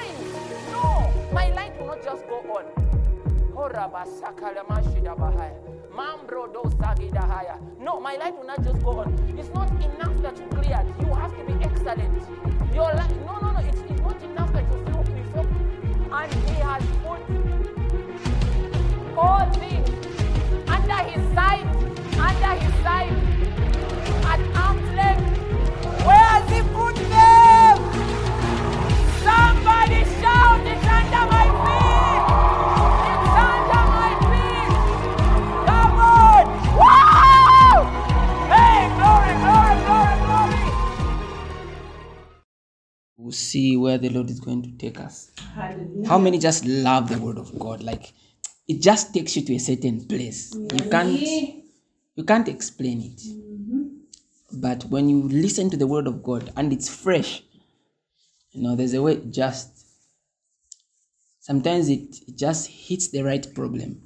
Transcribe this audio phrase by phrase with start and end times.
[0.00, 0.72] It.
[0.72, 2.64] No, my light will not just go on.
[7.80, 9.12] No, my light will not just go on.
[9.38, 10.86] It's not enough that you cleared.
[11.00, 12.22] You have to be excellent.
[12.74, 13.58] Your light, no, no, no.
[13.60, 15.46] It's, it's not enough that you feel before.
[16.12, 17.20] And He has put
[19.16, 19.88] all things
[20.68, 21.66] under his side,
[22.18, 23.12] under his side,
[24.24, 25.38] at arm's length.
[26.06, 27.21] Where has he put them?
[29.62, 32.22] Somebody shout, it's under my feet!
[33.12, 34.74] It's under my feet!
[35.68, 36.44] Come on!
[36.82, 37.76] Wow!
[38.50, 40.58] Hey, glory, glory, glory, glory!
[43.16, 45.30] We'll see where the Lord is going to take us.
[46.08, 47.84] How many just love the word of God?
[47.84, 48.12] Like
[48.66, 50.52] it just takes you to a certain place.
[50.56, 51.08] You can't
[52.16, 53.20] you can't explain it.
[53.20, 54.60] Mm-hmm.
[54.60, 57.44] But when you listen to the word of God and it's fresh,
[58.52, 59.86] you know, there's a way just
[61.40, 64.00] sometimes it, it just hits the right problem.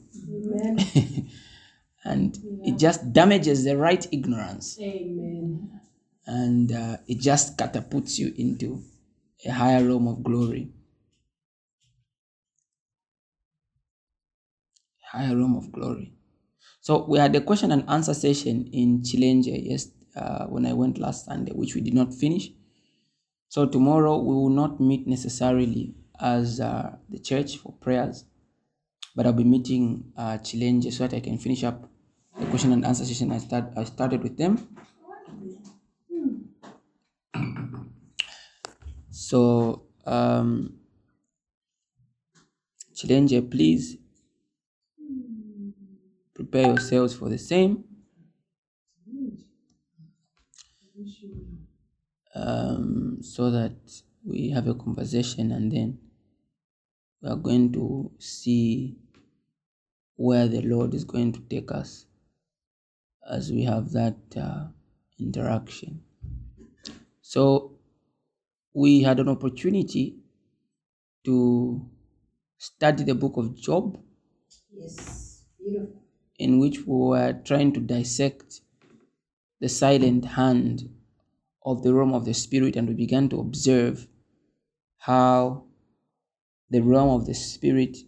[2.05, 4.81] and it just damages the right ignorance.
[4.81, 5.81] Amen.
[6.27, 8.83] and uh, it just catapults you into
[9.47, 10.71] a higher realm of glory.
[15.13, 16.13] Higher realm of glory.
[16.81, 20.99] So we had a question and answer session in Chilenje yes, uh, when I went
[20.99, 22.51] last Sunday, which we did not finish.
[23.49, 28.25] So tomorrow we will not meet necessarily as uh, the church for prayers,
[29.15, 31.89] but I'll be meeting uh, Chilenje so that I can finish up
[32.39, 34.69] the question and answer session I, start, I started with them.
[39.11, 40.79] So, um,
[42.95, 43.97] Chilenje, please
[46.35, 47.85] prepare yourselves for the same.
[52.37, 53.77] Um, so that
[54.25, 55.99] we have a conversation and then
[57.21, 58.97] we are going to see
[60.17, 62.05] where the Lord is going to take us
[63.31, 64.69] as we have that uh,
[65.19, 66.03] interaction.
[67.21, 67.79] So,
[68.75, 70.17] we had an opportunity
[71.25, 71.91] to
[72.59, 74.03] study the book of Job,
[74.73, 75.45] Yes.
[75.59, 76.03] Beautiful.
[76.39, 78.61] in which we were trying to dissect
[79.61, 80.96] the silent hand
[81.67, 84.07] of the realm of the spirit, and we began to observe
[84.99, 85.65] how
[86.71, 87.99] the realm of the spirit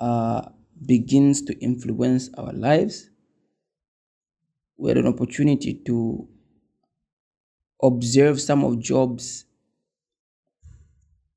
[0.00, 0.42] uh,
[0.84, 3.08] begins to influence our lives.
[4.76, 6.28] We had an opportunity to
[7.80, 9.44] observe some of Job's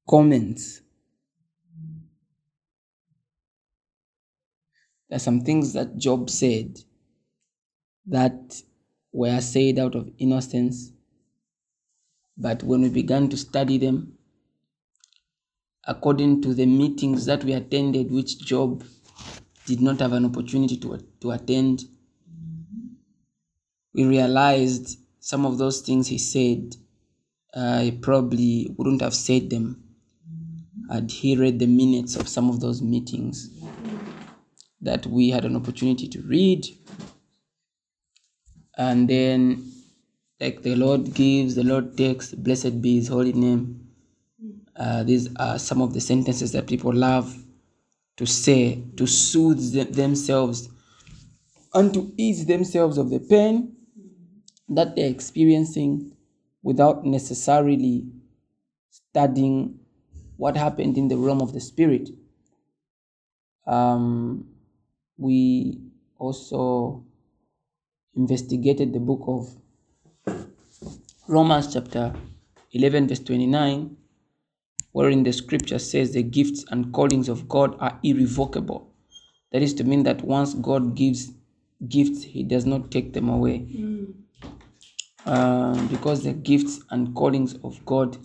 [0.09, 0.81] comments.
[5.09, 6.79] There are some things that Job said
[8.07, 8.61] that
[9.15, 10.91] were said out of innocence,
[12.37, 14.17] but when we began to study them,
[15.87, 18.83] according to the meetings that we attended, which Job
[19.65, 21.85] did not have an opportunity to, to attend,
[23.93, 26.75] we realized some of those things he said,
[27.53, 29.81] uh, he probably wouldn't have said them
[30.91, 33.49] had he read the minutes of some of those meetings
[34.81, 36.65] that we had an opportunity to read.
[38.77, 39.71] And then,
[40.39, 43.89] like the Lord gives, the Lord takes, blessed be his holy name.
[44.75, 47.33] Uh, these are some of the sentences that people love
[48.17, 50.69] to say to soothe them- themselves
[51.73, 53.75] and to ease themselves of the pain
[54.69, 56.11] that they're experiencing
[56.63, 58.05] without necessarily
[58.89, 59.79] studying
[60.37, 62.09] what happened in the realm of the spirit.
[63.67, 64.47] Um,
[65.17, 65.79] we
[66.17, 67.05] also
[68.15, 69.55] investigated the book of
[71.27, 72.13] Romans, chapter
[72.71, 73.97] 11, verse 29,
[74.91, 78.91] wherein the scripture says the gifts and callings of God are irrevocable.
[79.51, 81.31] That is to mean that once God gives
[81.87, 83.67] gifts, He does not take them away.
[85.25, 88.17] Um, because the gifts and callings of God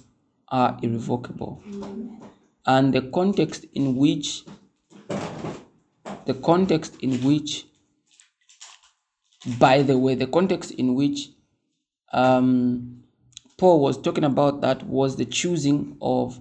[0.49, 1.63] are irrevocable.
[2.67, 4.45] And the context in which
[6.27, 7.65] the context in which
[9.59, 11.31] by the way the context in which
[12.13, 13.03] um,
[13.57, 16.41] Paul was talking about that was the choosing of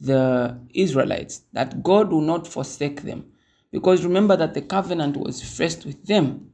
[0.00, 3.32] the Israelites, that God will not forsake them.
[3.70, 6.50] Because remember that the covenant was first with them.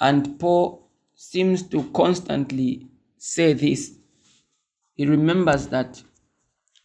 [0.00, 3.92] And Paul seems to constantly say this.
[4.94, 6.02] He remembers that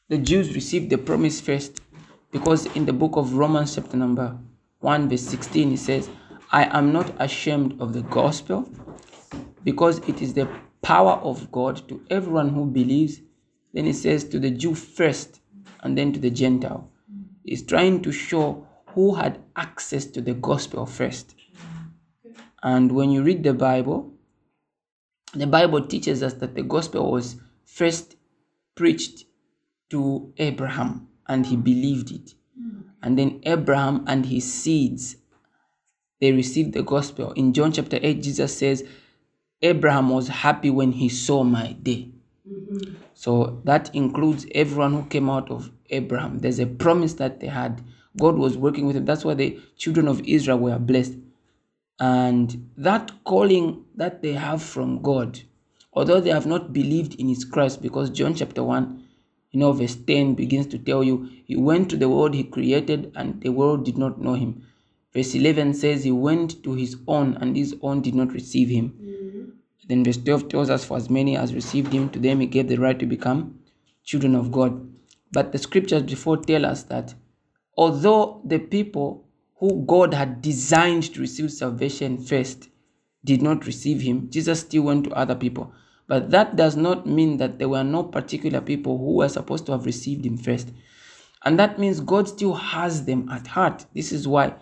[0.10, 1.82] the Jews received the promise first
[2.32, 4.38] because in the book of Romans, chapter number
[4.82, 6.10] 1, verse 16, he says,
[6.56, 8.70] I am not ashamed of the gospel
[9.66, 10.48] because it is the
[10.82, 13.20] power of God to everyone who believes.
[13.74, 15.42] Then he says, to the Jew first
[15.82, 16.90] and then to the Gentile.
[17.44, 21.36] He's trying to show who had access to the gospel first.
[22.64, 24.14] And when you read the Bible,
[25.34, 27.36] the Bible teaches us that the gospel was
[27.66, 28.16] first
[28.76, 29.26] preached
[29.90, 32.34] to Abraham and he believed it.
[33.04, 35.18] And then Abraham and his seeds,
[36.20, 37.32] they received the gospel.
[37.34, 38.84] In John chapter 8, Jesus says,
[39.62, 42.10] Abraham was happy when he saw my day.
[42.48, 42.96] Mm-hmm.
[43.14, 46.40] So that includes everyone who came out of Abraham.
[46.40, 47.84] There's a promise that they had.
[48.18, 49.06] God was working with them.
[49.06, 51.16] That's why the children of Israel were blessed.
[52.00, 55.42] And that calling that they have from God,
[55.94, 59.04] although they have not believed in his Christ, because John chapter 1,
[59.52, 63.12] you know, verse 10 begins to tell you, he went to the world he created
[63.16, 64.64] and the world did not know him.
[65.16, 68.90] Verse 11 says he went to his own and his own did not receive him.
[69.02, 69.50] Mm-hmm.
[69.88, 72.68] Then verse 12 tells us, For as many as received him, to them he gave
[72.68, 73.60] the right to become
[74.04, 74.94] children of God.
[75.32, 77.14] But the scriptures before tell us that
[77.78, 79.26] although the people
[79.60, 82.68] who God had designed to receive salvation first
[83.24, 85.72] did not receive him, Jesus still went to other people.
[86.08, 89.72] But that does not mean that there were no particular people who were supposed to
[89.72, 90.74] have received him first.
[91.46, 93.86] And that means God still has them at heart.
[93.94, 94.56] This is why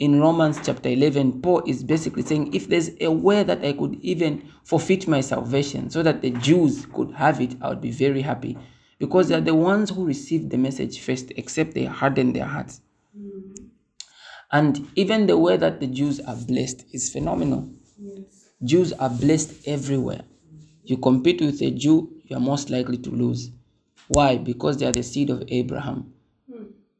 [0.00, 3.98] in Romans chapter 11, Paul is basically saying, if there's a way that I could
[4.00, 8.22] even forfeit my salvation so that the Jews could have it, I would be very
[8.22, 8.56] happy.
[8.98, 12.80] Because they're the ones who received the message first, except they hardened their hearts.
[14.50, 17.68] And even the way that the Jews are blessed is phenomenal.
[18.64, 20.22] Jews are blessed everywhere.
[20.82, 23.50] You compete with a Jew, you are most likely to lose.
[24.08, 24.38] Why?
[24.38, 26.14] Because they are the seed of Abraham.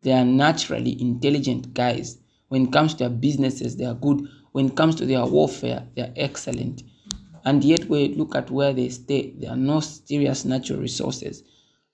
[0.02, 2.19] They are naturally intelligent guys.
[2.50, 4.26] When it comes to their businesses, they are good.
[4.50, 6.82] When it comes to their warfare, they are excellent.
[7.44, 11.44] And yet, we look at where they stay, there are no serious natural resources.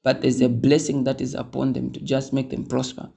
[0.02, 3.10] But there's a blessing that is upon them to just make them prosper.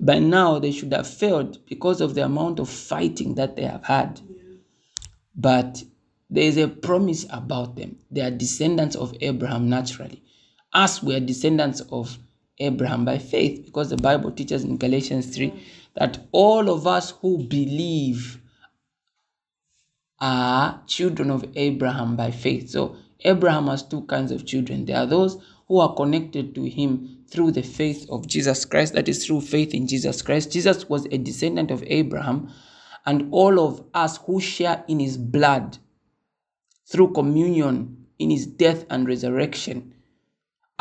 [0.00, 3.84] By now, they should have failed because of the amount of fighting that they have
[3.84, 4.20] had.
[5.34, 5.82] But
[6.28, 7.96] there is a promise about them.
[8.10, 10.22] They are descendants of Abraham naturally.
[10.74, 12.18] Us, we are descendants of
[12.62, 15.52] Abraham by faith because the Bible teaches in Galatians 3
[15.96, 18.40] that all of us who believe
[20.20, 22.70] are children of Abraham by faith.
[22.70, 24.84] So Abraham has two kinds of children.
[24.84, 25.38] There are those
[25.68, 29.74] who are connected to him through the faith of Jesus Christ, that is through faith
[29.74, 30.52] in Jesus Christ.
[30.52, 32.52] Jesus was a descendant of Abraham,
[33.06, 35.78] and all of us who share in his blood
[36.86, 39.91] through communion in his death and resurrection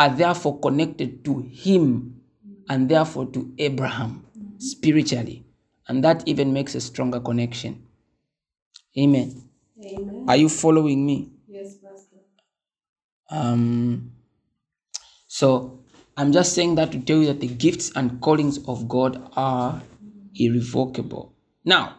[0.01, 2.19] are therefore connected to him
[2.67, 4.25] and therefore to Abraham
[4.57, 5.45] spiritually.
[5.87, 7.85] And that even makes a stronger connection.
[8.97, 9.47] Amen.
[9.85, 10.25] Amen.
[10.27, 11.29] Are you following me?
[11.47, 12.17] Yes, Pastor.
[13.29, 14.11] Um,
[15.27, 15.83] so
[16.17, 19.83] I'm just saying that to tell you that the gifts and callings of God are
[20.33, 21.35] irrevocable.
[21.63, 21.97] Now,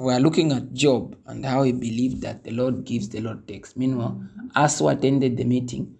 [0.00, 3.46] we are looking at Job and how he believed that the Lord gives, the Lord
[3.46, 3.76] takes.
[3.76, 4.22] Meanwhile,
[4.54, 5.94] us who attended the meeting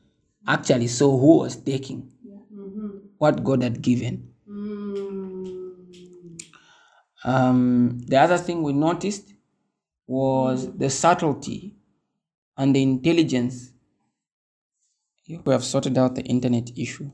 [0.49, 2.11] actually saw who was taking
[3.19, 4.33] what God had given.
[7.23, 9.35] Um, the other thing we noticed
[10.07, 11.76] was the subtlety
[12.57, 13.73] and the intelligence.
[15.28, 17.12] We have sorted out the internet issue.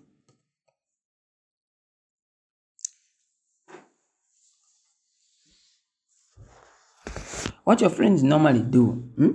[7.66, 9.30] What your friends normally do hmm,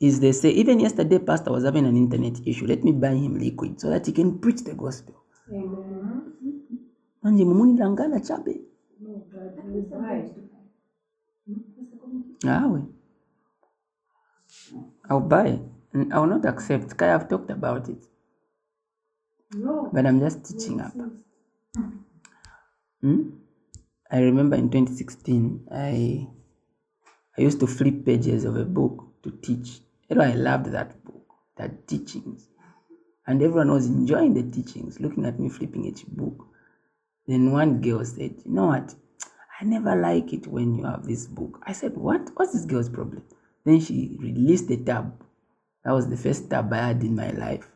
[0.00, 2.66] is they say, even yesterday, Pastor was having an internet issue.
[2.66, 5.14] Let me buy him liquid so that he can preach the gospel.
[7.22, 8.58] Manje mumunilangana chabe.
[12.44, 12.82] Awe.
[15.08, 15.60] I'll buy.
[15.92, 16.96] And I will not accept.
[16.96, 18.04] Kai, I've talked about it.
[19.54, 19.88] No.
[19.92, 20.94] But I'm just teaching up.
[23.00, 23.22] Hmm?
[24.10, 26.26] I remember in 2016, I
[27.38, 29.78] I used to flip pages of a book to teach.
[30.08, 31.24] You know, I loved that book,
[31.56, 32.48] that teachings.
[33.28, 36.46] And everyone was enjoying the teachings, looking at me flipping each book.
[37.28, 38.92] Then one girl said, You know what?
[39.60, 41.60] I never like it when you have this book.
[41.64, 42.30] I said, What?
[42.34, 43.22] What's this girl's problem?
[43.64, 45.24] Then she released the tab.
[45.84, 47.70] That was the first tab I had in my life.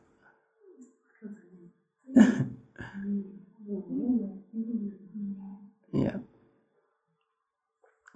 [5.92, 6.16] yeah.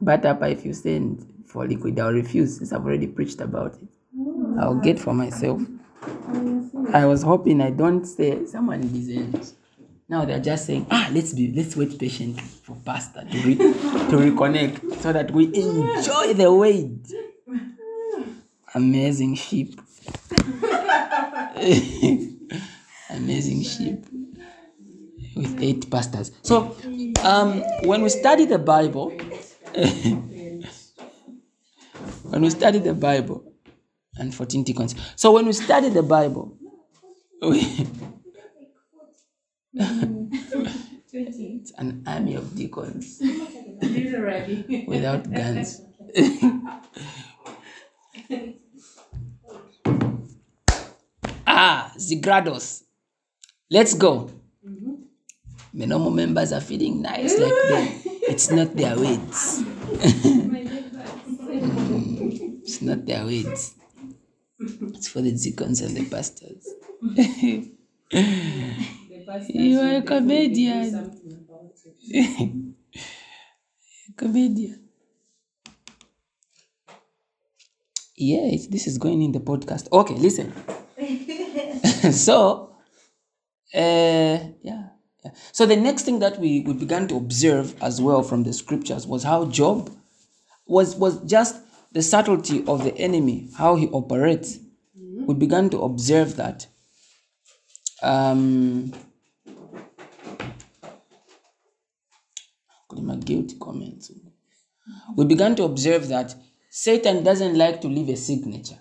[0.00, 3.88] But Papa, if you send for liquid, I'll refuse since I've already preached about it.
[4.60, 5.62] I'll get for myself.
[6.92, 9.54] I was hoping I don't say someone deserves.
[10.06, 14.16] Now they're just saying, ah, let's be, let's wait patiently for Pastor to re- to
[14.26, 17.10] reconnect so that we enjoy the wait.
[18.74, 19.80] Amazing sheep.
[23.08, 24.04] Amazing sheep
[25.34, 26.32] with eight pastors.
[26.42, 26.76] So,
[27.24, 29.10] um, when we study the Bible,
[32.36, 33.50] when we study the Bible,
[34.18, 34.94] and 14 deacons.
[35.16, 36.54] So when we study the Bible,
[37.40, 37.86] we,
[39.72, 43.22] it's an army of deacons
[44.86, 45.80] without guns.
[51.46, 52.82] ah, Zigrados.
[53.70, 54.30] Let's go.
[55.72, 57.88] The normal members are feeling nice like them.
[58.28, 59.62] It's not their words.
[62.86, 63.74] Not their words.
[64.60, 66.66] It's for the deacons and the pastors.
[69.48, 71.16] you are a comedian.
[74.16, 74.88] comedian.
[78.16, 79.90] Yeah, this is going in the podcast.
[79.92, 80.52] Okay, listen.
[82.12, 82.74] so,
[83.74, 84.52] uh, yeah,
[85.24, 85.30] yeah.
[85.52, 89.06] So the next thing that we, we began to observe as well from the scriptures
[89.06, 89.90] was how Job
[90.66, 91.56] was was just
[91.96, 94.58] the subtlety of the enemy, how he operates.
[94.94, 96.66] We began to observe that.
[98.02, 98.92] Um,
[102.92, 104.12] my guilty comments.
[105.16, 106.34] We began to observe that
[106.70, 108.78] Satan doesn't like to leave a signature.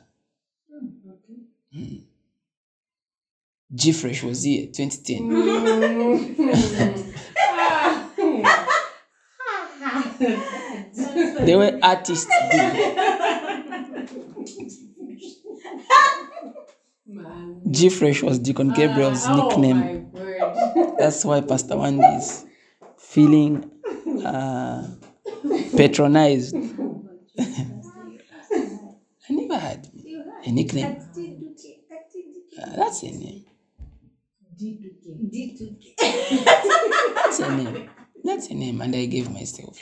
[1.73, 2.03] Mm.
[3.73, 5.55] G-Fresh was here, 2010.
[11.45, 12.29] they were artists.
[12.51, 12.94] dude.
[17.07, 17.61] Man.
[17.69, 20.11] G-Fresh was Deacon Gabriel's Oh nickname.
[20.11, 20.95] word.
[20.97, 22.45] That's why Pastor Wendy is
[22.97, 23.69] feeling
[24.25, 24.87] uh,
[25.77, 26.55] patronized.
[27.39, 29.87] I never had
[30.45, 30.97] a nickname.
[32.61, 33.43] Uh, that's a name.
[37.15, 37.89] That's a name.
[38.23, 39.75] That's a name, and I gave myself.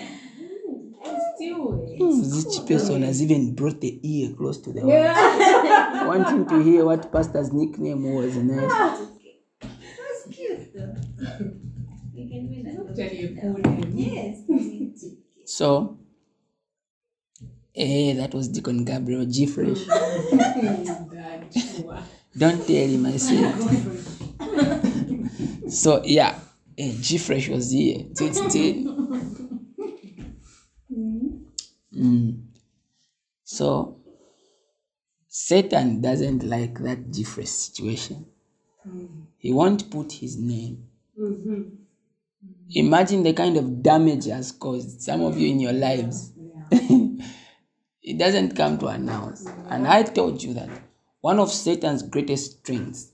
[1.35, 1.71] Still.
[1.99, 4.91] Hmm, This person has even brought the ear close to the one,
[5.93, 8.35] wanting to hear what Pastor's nickname was.
[8.35, 8.69] You name.
[13.95, 14.43] Yes.
[15.45, 15.97] so,
[17.73, 19.85] hey, that was Deacon Gabriel G Fresh.
[22.37, 23.53] Don't tell him I said.
[25.71, 26.39] so yeah,
[26.75, 28.05] hey, G Fresh was here.
[28.15, 28.89] 2010.
[31.95, 32.45] Mm.
[33.43, 34.02] So
[35.35, 38.27] Satan doesn't like that Fresh situation.
[39.39, 40.87] He won't put his name.
[42.69, 46.33] Imagine the kind of damage has caused some of you in your lives.
[46.71, 49.47] it doesn't come to announce.
[49.69, 50.69] And I told you that
[51.21, 53.09] one of Satan's greatest strengths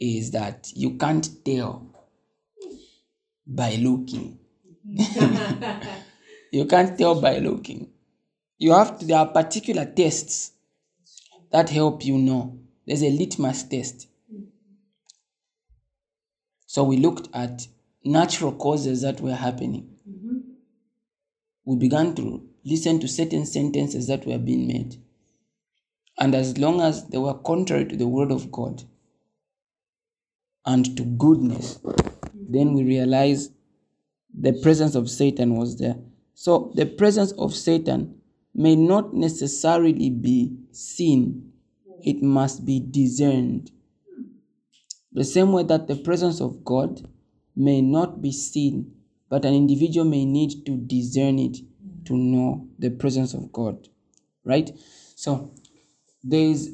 [0.00, 1.86] is that you can't tell
[3.46, 4.40] by looking.
[6.50, 7.90] you can't tell by looking.
[8.58, 10.51] You have to, there are particular tests
[11.52, 12.58] that help you know.
[12.86, 14.08] There's a litmus test.
[16.66, 17.66] So we looked at
[18.02, 19.90] natural causes that were happening.
[20.08, 20.38] Mm-hmm.
[21.64, 24.96] We began to listen to certain sentences that were being made.
[26.18, 28.84] And as long as they were contrary to the word of God
[30.64, 32.52] and to goodness, mm-hmm.
[32.52, 33.52] then we realized
[34.34, 35.96] the presence of Satan was there.
[36.34, 38.21] So the presence of Satan
[38.54, 41.52] may not necessarily be seen,
[42.04, 43.70] it must be discerned.
[45.12, 47.08] The same way that the presence of God
[47.54, 48.92] may not be seen,
[49.28, 51.58] but an individual may need to discern it
[52.06, 53.88] to know the presence of God.
[54.44, 54.70] Right?
[55.14, 55.52] So
[56.24, 56.70] there's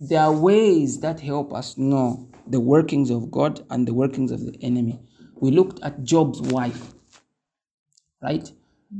[0.00, 4.40] there are ways that help us know the workings of God and the workings of
[4.46, 5.00] the enemy.
[5.40, 6.94] We looked at Job's wife,
[8.22, 8.50] right?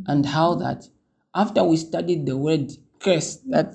[0.06, 0.88] And how that
[1.38, 3.72] after we studied the word curse that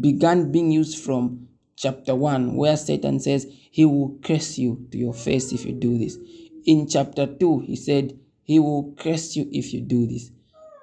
[0.00, 5.14] began being used from chapter 1, where Satan says, He will curse you to your
[5.14, 6.18] face if you do this.
[6.66, 10.30] In chapter 2, he said, He will curse you if you do this.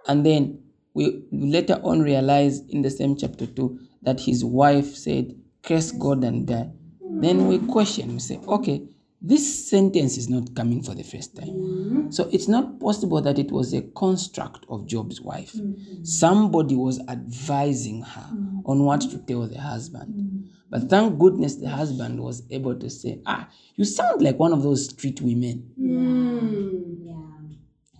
[0.07, 0.63] And then
[0.95, 6.23] we later on realize in the same chapter 2 that his wife said, Curse God
[6.23, 6.71] and die.
[6.99, 8.87] Then we question, we say, okay,
[9.21, 11.47] this sentence is not coming for the first time.
[11.47, 12.11] Mm-hmm.
[12.11, 15.53] So it's not possible that it was a construct of Job's wife.
[15.53, 16.03] Mm-hmm.
[16.03, 18.59] Somebody was advising her mm-hmm.
[18.65, 20.49] on what to tell the husband.
[20.69, 24.61] But thank goodness the husband was able to say, Ah, you sound like one of
[24.61, 25.73] those street women.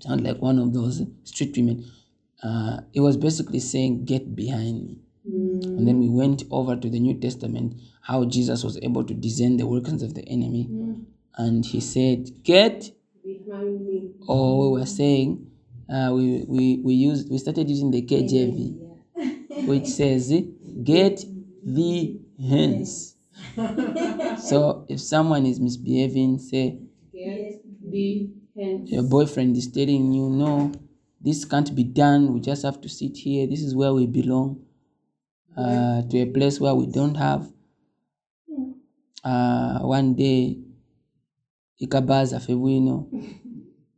[0.01, 1.89] Sound like one of those street women.
[2.43, 4.99] Uh, it was basically saying, Get behind me.
[5.25, 7.75] And then we went over to the New Testament,
[8.07, 10.69] how Jesus was able to discern the workings of the enemy.
[11.35, 12.89] And he said, Get,
[13.21, 14.11] Behind me.
[14.25, 15.45] or we were saying,
[15.93, 20.31] uh, we, we, we used we started using the KJV, which says,
[20.83, 21.25] Get
[21.65, 23.15] thee hence.
[24.39, 26.79] so if someone is misbehaving, say,
[27.13, 27.61] Get
[28.55, 28.89] hence.
[28.89, 30.71] your boyfriend is telling you, no,
[31.19, 32.33] this can't be done.
[32.33, 33.47] We just have to sit here.
[33.47, 34.61] This is where we belong.
[35.57, 37.51] Uh, to a place where we don't have.
[39.23, 40.57] Uh, one day,
[41.79, 43.07] ikabaza febuino,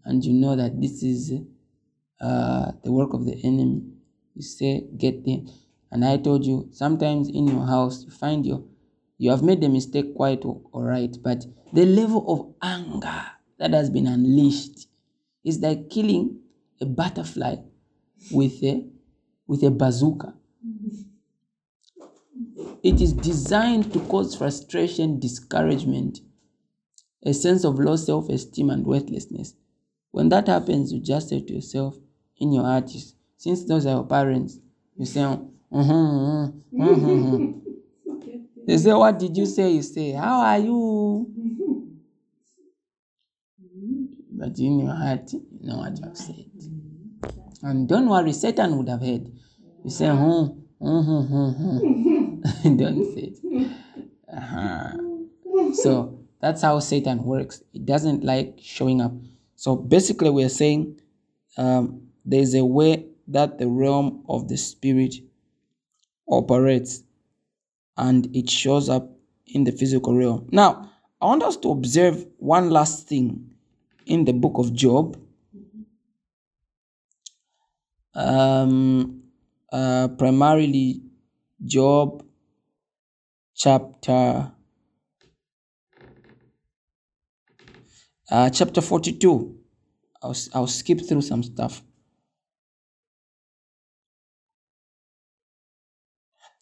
[0.05, 1.33] and you know that this is
[2.21, 3.83] uh, the work of the enemy.
[4.35, 5.41] You say, get there.
[5.91, 8.63] And I told you, sometimes in your house, you find your
[9.17, 13.21] you have made the mistake quite all right, but the level of anger
[13.57, 14.87] that has been unleashed
[15.43, 16.39] is like killing
[16.81, 17.57] a butterfly
[18.31, 18.85] with a
[19.45, 20.33] with a bazooka.
[22.83, 26.19] It is designed to cause frustration, discouragement,
[27.23, 29.55] a sense of low self esteem, and worthlessness.
[30.11, 31.97] When that happens, you just say to yourself
[32.37, 32.89] in your heart,
[33.37, 34.59] since those are your parents,
[34.97, 37.59] you say, mm-hmm, mm-hmm, mm-hmm.
[38.67, 39.71] They say, What did you say?
[39.71, 41.27] You say, How are you?
[44.31, 46.45] But in your heart, you know what you have said.
[47.61, 49.31] And don't worry, Satan would have heard.
[49.83, 50.45] You say, hmm,
[50.79, 52.15] hmm, hmm, hmm.
[52.63, 53.33] don't say.
[54.31, 54.93] Uh-huh.
[55.73, 57.63] So that's how Satan works.
[57.73, 59.13] It doesn't like showing up.
[59.55, 60.99] So basically, we're saying
[61.57, 65.15] um, there's a way that the realm of the spirit
[66.27, 67.03] operates
[67.97, 69.11] and it shows up
[69.47, 70.47] in the physical realm.
[70.51, 70.89] Now,
[71.21, 73.51] I want us to observe one last thing
[74.05, 75.19] in the book of Job.
[78.15, 79.23] Um,
[79.71, 81.01] uh, primarily,
[81.63, 82.23] Job
[83.59, 84.51] chapter
[88.31, 89.57] uh, chapter 42.
[90.23, 91.83] I'll, I'll skip through some stuff.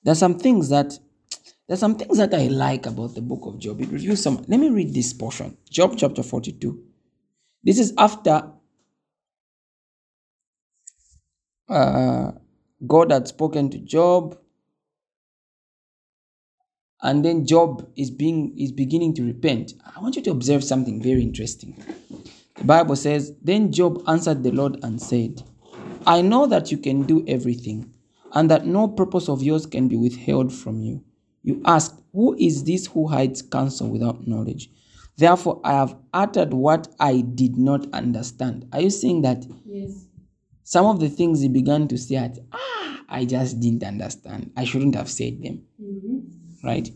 [0.03, 0.97] There's some things that
[1.67, 3.81] there's some things that I like about the book of Job.
[3.81, 4.45] It reviews some.
[4.47, 5.57] Let me read this portion.
[5.69, 6.81] Job chapter 42.
[7.63, 8.51] This is after
[11.67, 12.31] uh,
[12.85, 14.37] God had spoken to Job,
[17.01, 19.73] and then Job is being is beginning to repent.
[19.95, 21.83] I want you to observe something very interesting.
[22.55, 25.43] The Bible says, Then Job answered the Lord and said,
[26.07, 27.93] I know that you can do everything,
[28.33, 31.03] and that no purpose of yours can be withheld from you.
[31.43, 34.71] You ask, Who is this who hides counsel without knowledge?
[35.17, 38.67] Therefore, I have uttered what I did not understand.
[38.71, 39.45] Are you seeing that?
[39.65, 40.05] Yes.
[40.63, 44.51] Some of the things he began to say, at, ah, I just didn't understand.
[44.57, 45.63] I shouldn't have said them.
[46.67, 46.91] Right?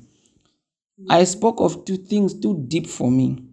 [1.01, 1.05] Mm.
[1.09, 3.43] I spoke of two things too deep for me,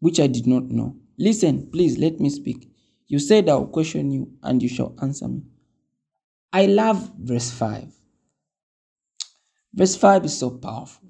[0.00, 0.96] which I did not know.
[1.18, 2.68] Listen, please let me speak.
[3.06, 5.42] You said I'll question you and you shall answer me.
[6.52, 7.92] I love verse 5.
[9.74, 11.08] Verse 5 is so powerful.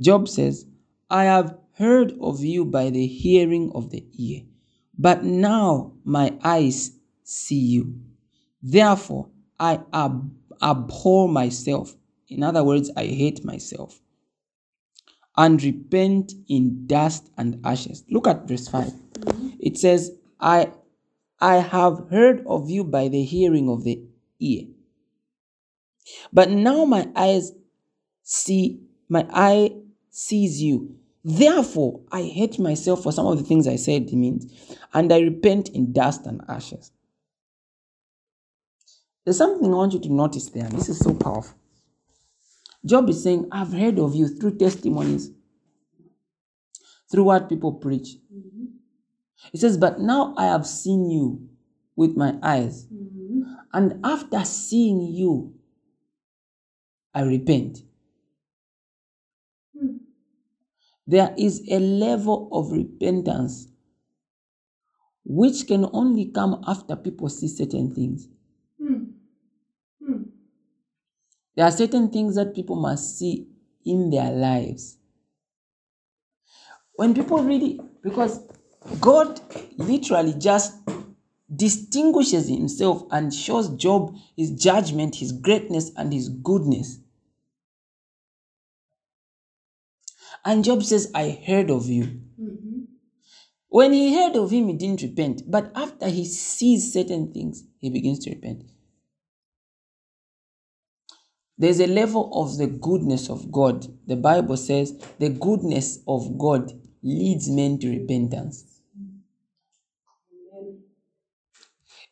[0.00, 0.66] Job says,
[1.10, 4.42] I have heard of you by the hearing of the ear,
[4.98, 6.92] but now my eyes
[7.24, 8.00] see you.
[8.62, 10.30] Therefore, I ab-
[10.62, 11.94] abhor myself.
[12.34, 14.00] In other words, I hate myself
[15.36, 18.04] and repent in dust and ashes.
[18.10, 18.92] Look at verse 5.
[19.60, 20.72] It says, I
[21.40, 24.02] I have heard of you by the hearing of the
[24.40, 24.66] ear.
[26.32, 27.52] But now my eyes
[28.22, 29.72] see my eye
[30.10, 30.96] sees you.
[31.24, 34.46] Therefore, I hate myself for some of the things I said it means,
[34.92, 36.92] and I repent in dust and ashes.
[39.24, 40.68] There's something I want you to notice there.
[40.68, 41.56] This is so powerful.
[42.84, 45.30] Job is saying, I've heard of you through testimonies,
[47.10, 48.16] through what people preach.
[48.32, 48.64] Mm-hmm.
[49.52, 51.48] He says, But now I have seen you
[51.96, 52.86] with my eyes.
[52.86, 53.42] Mm-hmm.
[53.72, 55.54] And after seeing you,
[57.14, 57.82] I repent.
[59.78, 59.96] Hmm.
[61.06, 63.68] There is a level of repentance
[65.24, 68.28] which can only come after people see certain things.
[71.56, 73.46] There are certain things that people must see
[73.84, 74.98] in their lives.
[76.96, 78.40] When people really, because
[79.00, 79.40] God
[79.76, 80.74] literally just
[81.54, 86.98] distinguishes himself and shows Job his judgment, his greatness, and his goodness.
[90.44, 92.04] And Job says, I heard of you.
[92.40, 92.80] Mm-hmm.
[93.68, 95.42] When he heard of him, he didn't repent.
[95.50, 98.64] But after he sees certain things, he begins to repent.
[101.56, 103.86] There's a level of the goodness of God.
[104.06, 108.64] The Bible says the goodness of God leads men to repentance.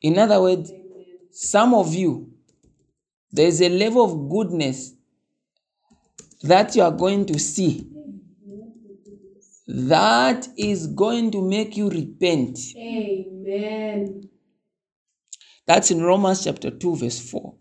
[0.01, 0.73] In other words,
[1.31, 2.33] some of you,
[3.31, 4.93] there's a level of goodness
[6.43, 7.89] that you are going to see
[9.67, 12.59] that is going to make you repent.
[12.77, 14.29] Amen.
[15.67, 17.55] That's in Romans chapter 2, verse 4.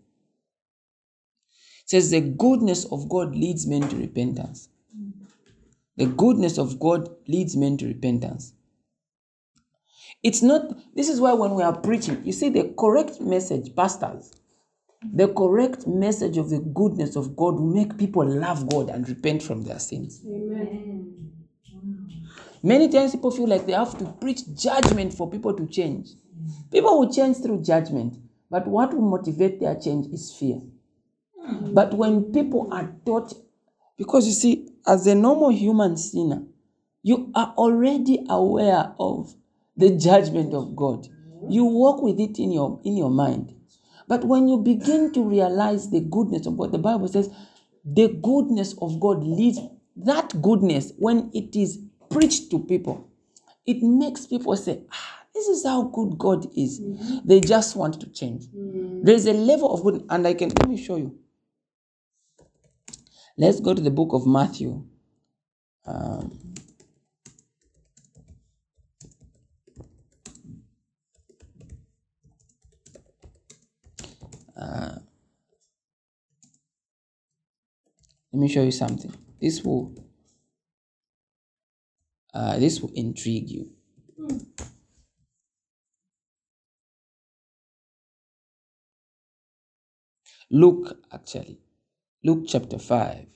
[1.92, 4.70] Says, The goodness of God leads men to repentance.
[5.98, 8.54] The goodness of God leads men to repentance.
[10.22, 14.32] It's not, this is why when we are preaching, you see the correct message, pastors,
[15.02, 19.42] the correct message of the goodness of God will make people love God and repent
[19.42, 20.22] from their sins.
[20.26, 21.30] Amen.
[22.62, 26.08] Many times people feel like they have to preach judgment for people to change.
[26.70, 28.16] People will change through judgment,
[28.50, 30.62] but what will motivate their change is fear.
[31.44, 33.34] But when people are taught,
[33.96, 36.42] because you see, as a normal human sinner,
[37.02, 39.34] you are already aware of
[39.76, 41.08] the judgment of God.
[41.48, 43.54] You walk with it in your in your mind.
[44.06, 47.30] But when you begin to realize the goodness of God, the Bible says
[47.84, 49.58] the goodness of God leads
[49.96, 51.78] that goodness when it is
[52.10, 53.08] preached to people,
[53.66, 56.80] it makes people say, ah, this is how good God is.
[57.24, 58.46] They just want to change.
[58.52, 61.18] There's a level of good, and I can let me show you.
[63.38, 64.84] Let's go to the book of Matthew.
[65.86, 66.54] Um,
[74.56, 74.96] uh,
[78.32, 79.12] let me show you something.
[79.40, 79.94] This will
[82.34, 83.70] uh, this will intrigue you.
[90.50, 91.61] Luke, actually,
[92.24, 93.26] Luke chapter 5.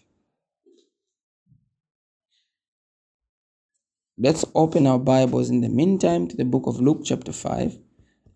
[4.18, 7.78] Let's open our Bibles in the meantime to the book of Luke, chapter 5.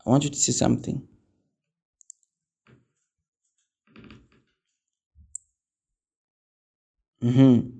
[0.06, 1.06] I want you to see something.
[7.22, 7.79] Mhm.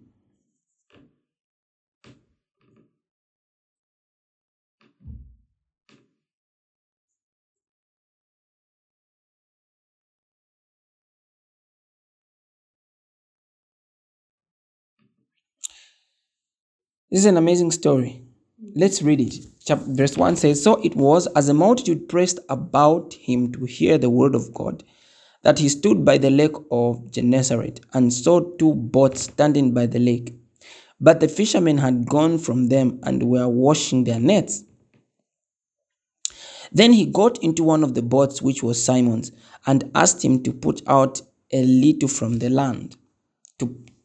[17.11, 18.23] This is an amazing story.
[18.77, 19.35] Let's read it.
[19.65, 23.99] Chap- Verse 1 says So it was as a multitude pressed about him to hear
[23.99, 24.85] the word of God
[25.43, 29.99] that he stood by the lake of Gennesaret and saw two boats standing by the
[29.99, 30.35] lake.
[31.01, 34.63] But the fishermen had gone from them and were washing their nets.
[36.71, 39.33] Then he got into one of the boats, which was Simon's,
[39.67, 42.97] and asked him to put out a little from the land.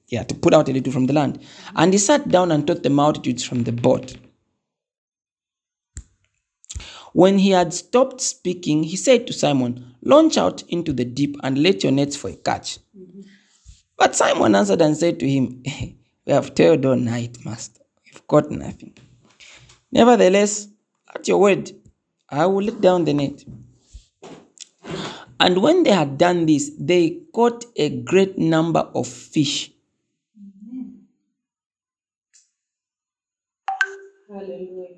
[0.08, 1.40] Yeah, to put out a little from the land.
[1.40, 1.78] Mm-hmm.
[1.78, 4.16] And he sat down and taught the multitudes from the boat.
[7.14, 11.58] When he had stopped speaking, he said to Simon, Launch out into the deep and
[11.64, 12.80] let your nets for a catch.
[12.98, 13.22] Mm-hmm.
[13.98, 15.64] But Simon answered and said to him,
[16.26, 17.82] We have toiled all night, master.
[18.06, 18.94] We've got nothing.
[19.92, 20.68] Nevertheless,
[21.14, 21.72] at your word,
[22.30, 23.46] I will let down the net.
[25.40, 29.72] And when they had done this, they caught a great number of fish.
[34.36, 34.96] Hallelujah.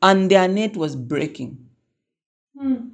[0.00, 1.58] and their net was breaking.
[2.58, 2.90] Hmm.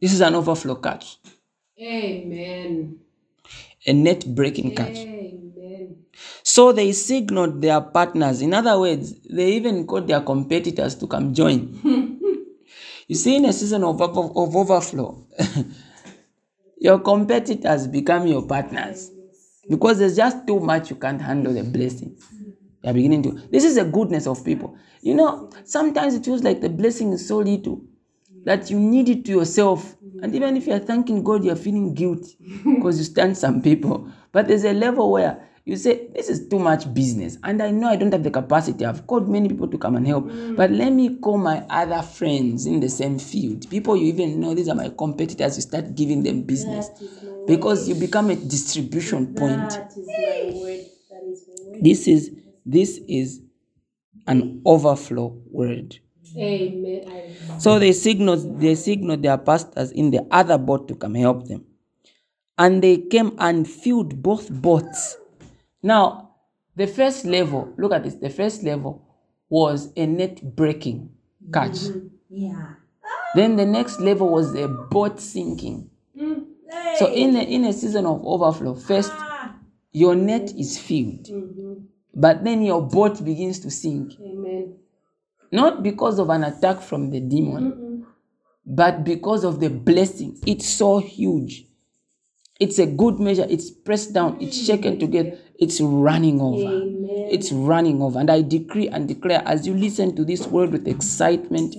[0.00, 1.18] This is an overflow catch,
[1.80, 2.98] Amen.
[3.86, 5.00] a net breaking catch.
[5.00, 6.04] Amen.
[6.42, 8.40] So they signaled their partners.
[8.42, 11.80] In other words, they even called their competitors to come join.
[13.08, 15.26] you see, in a season of, of, of overflow,
[16.78, 19.10] your competitors become your partners
[19.68, 21.62] because there's just too much you can't handle the
[22.82, 23.32] You're beginning to.
[23.50, 24.76] This is the goodness of people.
[25.02, 27.82] You know, sometimes it feels like the blessing is so little
[28.44, 29.96] that you need it to yourself.
[30.22, 34.08] And even if you're thanking God, you're feeling guilty because you stand some people.
[34.32, 37.86] But there's a level where you say this is too much business and i know
[37.88, 40.56] i don't have the capacity i've called many people to come and help Mm.
[40.56, 44.54] but let me call my other friends in the same field people you even know
[44.54, 48.30] these are my competitors you start giving them business That is my because you become
[48.30, 50.80] a distribution point That is my word.
[51.10, 51.84] That is my word.
[51.84, 52.30] this is
[52.64, 53.40] this is
[54.26, 55.98] an overflow word
[56.36, 57.36] Amen.
[57.58, 61.64] So they signaled they signaled their pastors in the other boat to come help them.
[62.58, 65.16] And they came and filled both boats.
[65.82, 66.30] Now
[66.76, 69.04] the first level look at this the first level
[69.48, 71.10] was a net breaking
[71.52, 71.72] catch.
[71.72, 72.06] Mm-hmm.
[72.28, 72.74] Yeah.
[73.34, 75.90] then the next level was a boat sinking.
[76.16, 76.44] Mm.
[76.98, 79.54] So in a, in a season of overflow first ah.
[79.92, 81.84] your net is filled mm-hmm.
[82.14, 84.76] But then your boat begins to sink Amen.
[85.52, 88.06] not because of an attack from the demon,
[88.66, 90.38] but because of the blessing.
[90.46, 91.66] It's so huge.
[92.60, 93.46] It's a good measure.
[93.48, 94.36] It's pressed down.
[94.40, 95.38] It's shaken together.
[95.58, 96.82] It's running over.
[96.82, 97.28] Amen.
[97.30, 98.20] It's running over.
[98.20, 101.74] And I decree and declare as you listen to this word with excitement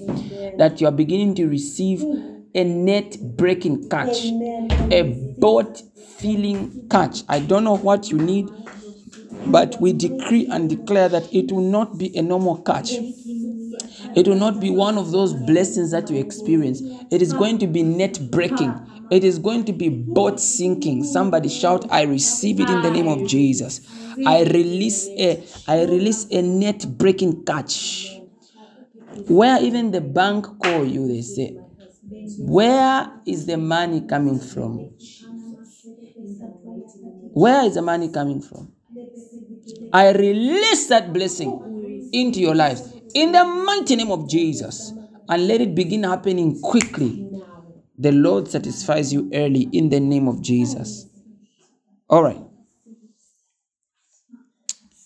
[0.58, 2.44] that you are beginning to receive mm.
[2.56, 4.26] a net breaking catch,
[4.92, 5.82] a boat
[6.18, 7.24] filling catch.
[7.30, 8.50] I don't know what you need,
[9.48, 12.94] but we decree and declare that it will not be a normal catch.
[14.16, 16.82] It will not be one of those blessings that you experience.
[17.12, 18.88] It is going to be net breaking.
[19.10, 21.04] It is going to be boat sinking.
[21.04, 23.82] Somebody shout, I receive it in the name of Jesus.
[24.26, 28.22] I release a I release a net breaking catch.
[29.28, 31.58] Where even the bank call you, they say,
[32.38, 34.92] Where is the money coming from?
[37.34, 38.71] Where is the money coming from?
[39.94, 44.94] I release that blessing into your lives in the mighty name of Jesus
[45.28, 47.28] and let it begin happening quickly.
[47.98, 51.08] The Lord satisfies you early in the name of Jesus.
[52.10, 52.42] All right.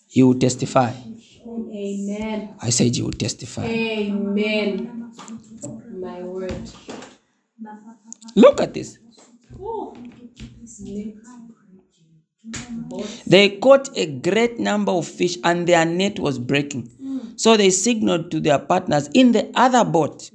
[0.10, 0.94] You will testify.
[1.48, 2.56] Amen.
[2.62, 3.66] I said you will testify.
[3.66, 5.12] Amen.
[5.92, 6.54] My word.
[8.36, 8.98] Look at this.
[13.28, 16.90] They caught a great number of fish and their net was breaking.
[17.38, 20.32] So they signaled to their partners in the other boat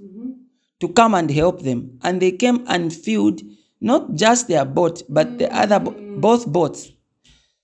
[0.81, 1.99] to come and help them.
[2.03, 3.41] And they came and filled
[3.81, 6.93] not just their boat, but the other bo- both boats,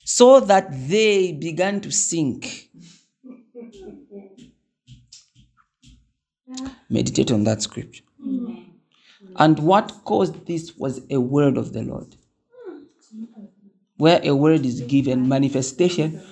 [0.05, 2.71] so that they began to sink.
[6.89, 8.05] Meditate on that scripture.
[9.37, 12.17] And what caused this was a word of the Lord.
[13.97, 16.23] Where a word is given, manifestation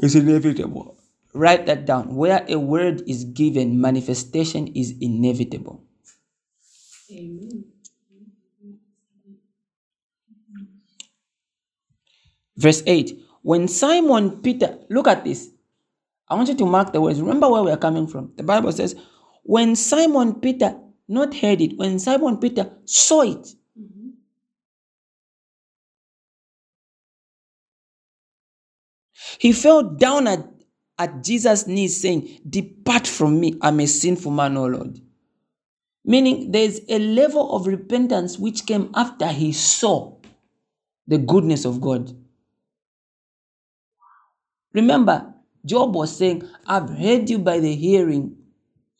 [0.00, 0.96] is inevitable.
[1.32, 2.14] Write that down.
[2.14, 5.82] Where a word is given, manifestation is inevitable.
[7.10, 7.64] Amen.
[12.56, 15.50] Verse 8 When Simon Peter, look at this.
[16.28, 17.20] I want you to mark the words.
[17.20, 18.32] Remember where we are coming from.
[18.36, 18.94] The Bible says,
[19.42, 20.78] When Simon Peter
[21.08, 23.48] not heard it, when Simon Peter saw it,
[29.38, 30.46] he fell down at,
[30.98, 35.00] at Jesus' knees, saying, Depart from me, I'm a sinful man, O Lord.
[36.04, 40.16] Meaning there's a level of repentance which came after he saw
[41.06, 42.14] the goodness of God.
[44.74, 48.36] Remember, Job was saying, I've heard you by the hearing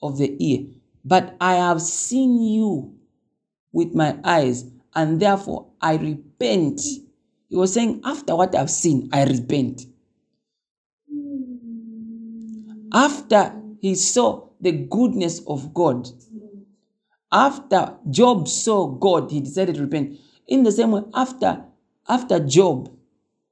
[0.03, 0.67] of the ear,
[1.05, 2.95] but I have seen you
[3.73, 6.81] with my eyes, and therefore I repent.
[7.49, 9.83] He was saying, After what I've seen, I repent.
[12.95, 16.09] After he saw the goodness of God,
[17.33, 20.17] after Job saw God, he decided to repent.
[20.47, 21.65] In the same way, after
[22.09, 22.97] after Job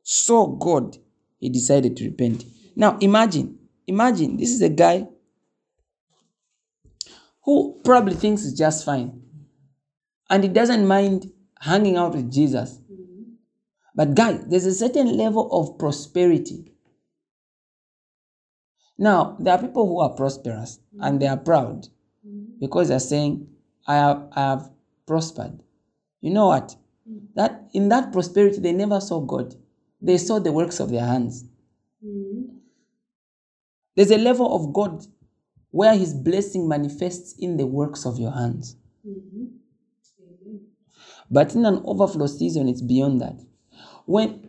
[0.04, 0.96] saw God,
[1.40, 2.44] he decided to repent.
[2.76, 5.08] Now imagine, imagine this is a guy
[7.42, 9.22] who probably thinks it's just fine.
[10.30, 12.78] And he doesn't mind hanging out with Jesus.
[12.90, 13.32] Mm-hmm.
[13.96, 16.71] But guys, there's a certain level of prosperity.
[18.98, 21.88] Now, there are people who are prosperous and they are proud
[22.60, 23.48] because they're saying,
[23.86, 24.70] I have, I have
[25.06, 25.60] prospered.
[26.20, 26.76] You know what?
[27.34, 29.54] That in that prosperity, they never saw God.
[30.00, 31.44] They saw the works of their hands.
[33.96, 35.04] There's a level of God
[35.70, 38.76] where his blessing manifests in the works of your hands.
[41.30, 43.40] But in an overflow season, it's beyond that.
[44.04, 44.48] When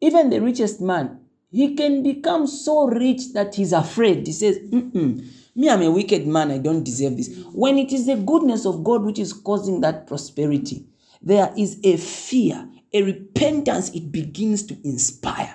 [0.00, 1.23] even the richest man,
[1.54, 4.26] he can become so rich that he's afraid.
[4.26, 7.44] He says, Mm-mm, Me, I'm a wicked man, I don't deserve this.
[7.52, 10.84] When it is the goodness of God which is causing that prosperity,
[11.22, 15.54] there is a fear, a repentance it begins to inspire.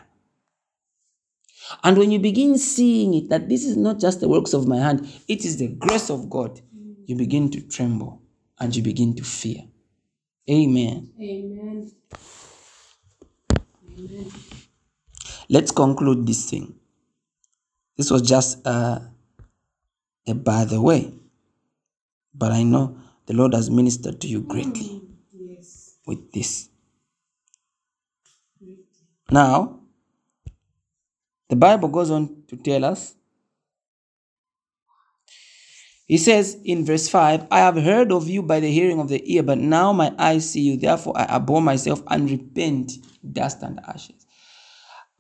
[1.84, 4.78] And when you begin seeing it, that this is not just the works of my
[4.78, 6.62] hand, it is the grace of God,
[7.08, 8.22] you begin to tremble
[8.58, 9.64] and you begin to fear.
[10.50, 11.12] Amen.
[11.22, 11.92] Amen.
[15.50, 16.76] Let's conclude this thing.
[17.98, 19.00] This was just uh,
[20.28, 21.12] a by the way,
[22.34, 25.02] but I know the Lord has ministered to you greatly
[25.34, 25.96] Yes.
[26.06, 26.70] with this.
[29.32, 29.82] Now,
[31.50, 33.16] the Bible goes on to tell us.
[36.08, 39.22] He says in verse 5 I have heard of you by the hearing of the
[39.34, 40.78] ear, but now my eyes see you.
[40.78, 42.94] Therefore, I abhor myself and repent,
[43.32, 44.18] dust and ashes.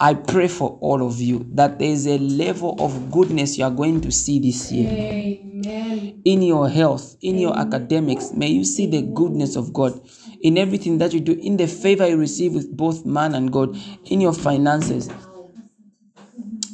[0.01, 3.71] I pray for all of you that there is a level of goodness you are
[3.71, 6.21] going to see this year Amen.
[6.23, 8.31] in your health, in your academics.
[8.31, 9.99] May you see the goodness of God
[10.41, 13.77] in everything that you do, in the favor you receive with both man and God,
[14.05, 15.09] in your finances,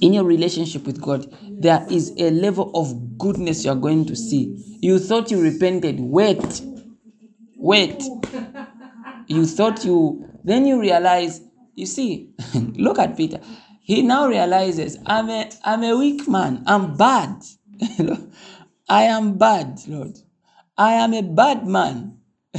[0.01, 1.25] in your relationship with God.
[1.61, 4.77] There is a level of goodness you are going to see.
[4.81, 5.99] You thought you repented.
[5.99, 6.61] Wait.
[7.57, 8.03] Wait.
[9.27, 11.41] You thought you, then you realize,
[11.75, 13.39] you see, look at Peter.
[13.81, 16.63] He now realizes, I'm a, I'm a weak man.
[16.65, 17.43] I'm bad.
[18.89, 20.17] I am bad, Lord.
[20.77, 22.17] I am a bad man.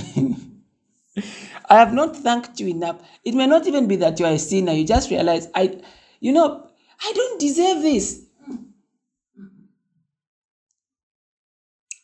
[1.69, 3.01] I have not thanked you enough.
[3.25, 4.73] It may not even be that you are a sinner.
[4.73, 5.81] You just realize, I,
[6.21, 6.69] you know,
[7.03, 8.23] I don't deserve this.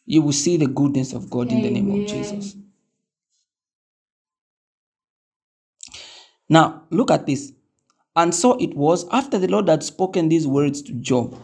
[0.04, 2.56] You will see the goodness of God in the name of Jesus.
[6.52, 7.50] Now, look at this.
[8.14, 11.34] And so it was after the Lord had spoken these words to Job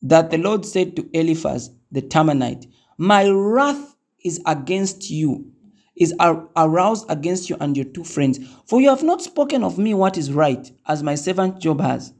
[0.00, 5.52] that the Lord said to Eliphaz the Temanite, My wrath is against you,
[5.94, 9.76] is ar- aroused against you and your two friends, for you have not spoken of
[9.76, 12.14] me what is right, as my servant Job has.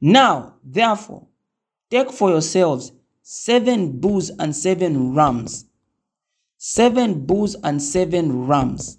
[0.00, 1.26] Now, therefore,
[1.90, 5.66] take for yourselves seven bulls and seven rams,
[6.56, 8.96] seven bulls and seven rams.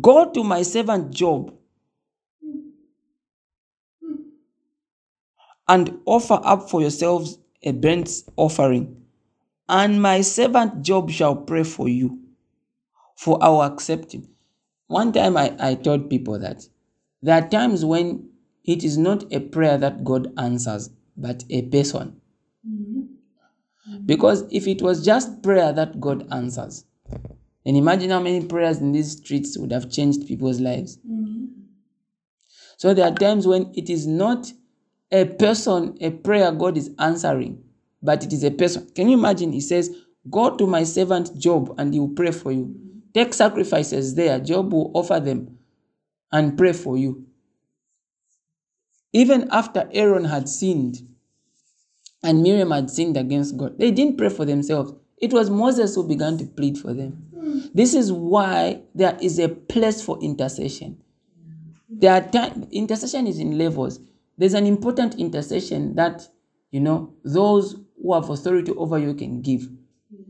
[0.00, 1.54] Go to my servant Job
[5.68, 9.04] and offer up for yourselves a burnt offering,
[9.68, 12.18] and my servant Job shall pray for you,
[13.16, 14.28] for I will accept him.
[14.86, 16.64] One time I, I told people that
[17.22, 18.28] there are times when
[18.64, 22.20] it is not a prayer that God answers, but a person.
[22.68, 24.06] Mm-hmm.
[24.06, 26.84] Because if it was just prayer that God answers,
[27.64, 30.98] then imagine how many prayers in these streets would have changed people's lives.
[30.98, 31.46] Mm-hmm.
[32.76, 34.52] So there are times when it is not
[35.12, 37.62] a person, a prayer God is answering,
[38.02, 38.90] but it is a person.
[38.94, 39.52] Can you imagine?
[39.52, 39.94] He says,
[40.30, 42.74] Go to my servant Job and he will pray for you.
[43.14, 44.40] Take sacrifices there.
[44.40, 45.58] Job will offer them
[46.30, 47.26] and pray for you.
[49.12, 51.06] Even after Aaron had sinned
[52.22, 54.92] and Miriam had sinned against God, they didn't pray for themselves.
[55.18, 57.31] It was Moses who began to plead for them.
[57.74, 61.02] This is why there is a place for intercession.
[61.88, 64.00] There are time, intercession is in levels.
[64.38, 66.26] There's an important intercession that
[66.70, 69.68] you know those who have authority over you can give.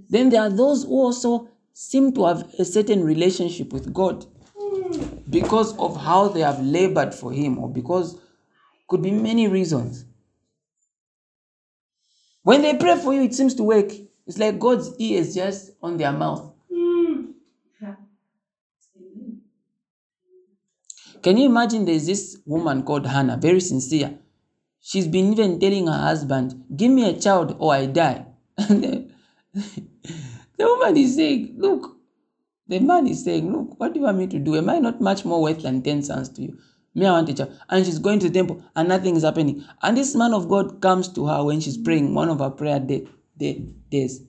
[0.09, 4.27] Then there are those who also seem to have a certain relationship with God
[5.31, 8.19] because of how they have labored for Him, or because
[8.89, 10.05] could be many reasons.
[12.43, 13.93] When they pray for you, it seems to work.
[14.27, 16.52] It's like God's ear is just on their mouth.
[21.23, 24.19] Can you imagine there's this woman called Hannah, very sincere.
[24.81, 28.27] She's been even telling her husband, Give me a child or I die.
[28.57, 29.09] The,
[29.55, 31.97] the woman is saying, Look,
[32.67, 34.57] the man is saying, Look, what do you want me to do?
[34.57, 36.59] Am I not much more worth than 10 sons to you?
[36.95, 37.57] Me, I want a child.
[37.69, 39.65] And she's going to the temple and nothing is happening.
[39.83, 42.81] And this man of God comes to her when she's praying, one of her prayer
[42.81, 43.07] day,
[43.37, 44.23] day, days.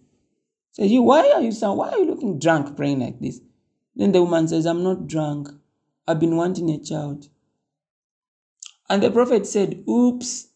[0.73, 3.39] Says, You, why are you sound, why are you looking drunk praying like this?
[3.95, 5.49] Then the woman says, I'm not drunk.
[6.07, 7.29] I've been wanting a child.
[8.89, 10.47] And the prophet said, Oops,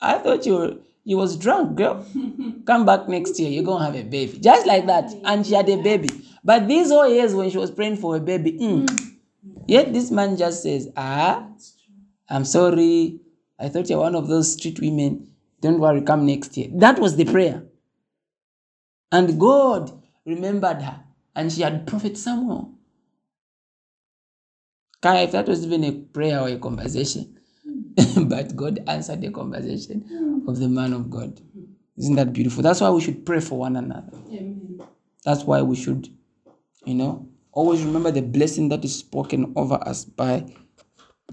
[0.00, 2.06] I thought you were you was drunk, girl.
[2.66, 4.38] Come back next year, you're gonna have a baby.
[4.38, 5.12] Just like that.
[5.24, 6.10] And she had a baby.
[6.44, 9.16] But these whole years when she was praying for a baby, mm,
[9.66, 11.46] yet this man just says, Ah,
[12.28, 13.20] I'm sorry.
[13.58, 15.28] I thought you're one of those street women.
[15.60, 16.68] Don't worry, come next year.
[16.72, 17.64] That was the prayer.
[19.12, 19.92] And God
[20.24, 21.00] remembered her.
[21.34, 22.72] And she had prophet Samuel.
[25.04, 27.38] If that was even a prayer or a conversation.
[27.64, 28.24] Hmm.
[28.28, 31.40] but God answered the conversation of the man of God.
[31.96, 32.62] Isn't that beautiful?
[32.62, 34.10] That's why we should pray for one another.
[34.28, 34.80] Amen.
[35.24, 36.08] That's why we should,
[36.84, 40.46] you know, always remember the blessing that is spoken over us by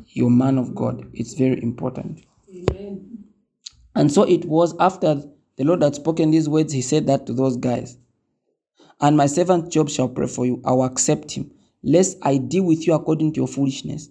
[0.07, 1.09] You're man of God.
[1.13, 2.25] It's very important.
[2.49, 3.23] Amen.
[3.95, 5.23] And so it was after
[5.55, 7.97] the Lord had spoken these words, he said that to those guys.
[8.99, 10.61] And my servant Job shall pray for you.
[10.65, 11.51] I will accept him,
[11.83, 14.09] lest I deal with you according to your foolishness,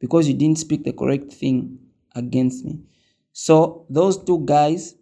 [0.00, 1.78] because you didn't speak the correct thing
[2.14, 2.80] against me.
[3.32, 4.94] So those two guys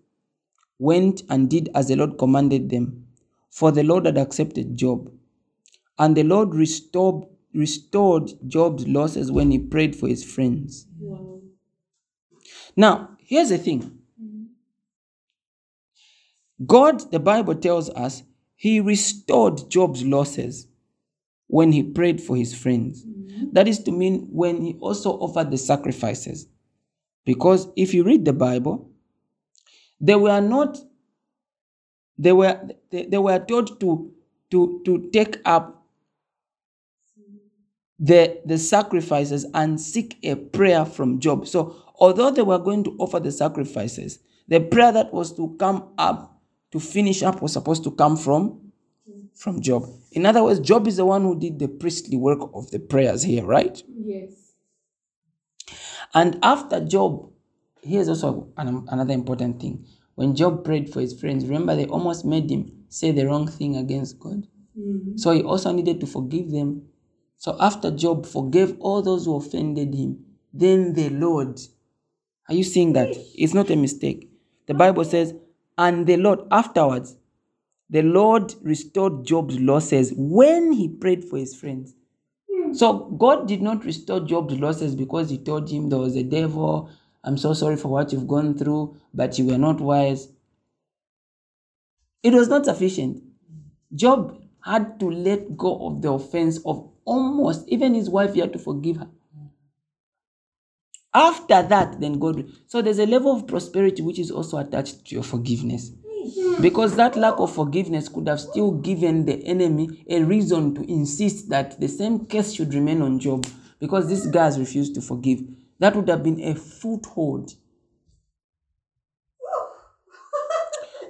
[0.78, 3.06] went and did as the Lord commanded them,
[3.50, 5.12] for the Lord had accepted Job.
[5.98, 10.86] And the Lord restored, restored Job's losses when he prayed for his friends.
[10.98, 11.40] Wow.
[12.76, 13.98] Now, here's the thing
[16.64, 18.22] God, the Bible tells us,
[18.54, 20.68] he restored Job's losses
[21.52, 23.04] when he prayed for his friends.
[23.04, 23.52] Mm-hmm.
[23.52, 26.48] That is to mean when he also offered the sacrifices.
[27.26, 28.90] Because if you read the Bible,
[30.00, 30.78] they were not,
[32.16, 32.58] they were
[32.90, 34.14] they, they were told to
[34.50, 35.84] to to take up
[37.98, 41.46] the the sacrifices and seek a prayer from Job.
[41.46, 45.90] So although they were going to offer the sacrifices, the prayer that was to come
[45.98, 46.40] up
[46.70, 48.61] to finish up was supposed to come from
[49.42, 49.84] from Job.
[50.12, 53.22] In other words, Job is the one who did the priestly work of the prayers
[53.22, 53.82] here, right?
[53.88, 54.54] Yes.
[56.14, 57.30] And after Job,
[57.82, 59.84] here's also an, another important thing.
[60.14, 63.76] When Job prayed for his friends, remember they almost made him say the wrong thing
[63.76, 64.46] against God.
[64.78, 65.16] Mm-hmm.
[65.16, 66.82] So he also needed to forgive them.
[67.36, 71.58] So after Job forgave all those who offended him, then the Lord,
[72.48, 73.08] are you seeing that?
[73.34, 74.30] It's not a mistake.
[74.66, 75.34] The Bible says,
[75.76, 77.16] and the Lord afterwards,
[77.92, 81.94] the Lord restored Job's losses when he prayed for his friends.
[82.50, 82.72] Hmm.
[82.72, 86.88] So God did not restore Job's losses because he told him there was a devil.
[87.22, 90.28] I'm so sorry for what you've gone through, but you were not wise.
[92.22, 93.22] It was not sufficient.
[93.94, 98.54] Job had to let go of the offense of almost, even his wife, he had
[98.54, 99.08] to forgive her.
[101.12, 102.48] After that, then God.
[102.68, 105.90] So there's a level of prosperity which is also attached to your forgiveness.
[106.60, 111.48] Because that lack of forgiveness could have still given the enemy a reason to insist
[111.48, 113.46] that the same case should remain on Job
[113.78, 115.40] because these guys refused to forgive.
[115.78, 117.54] That would have been a foothold.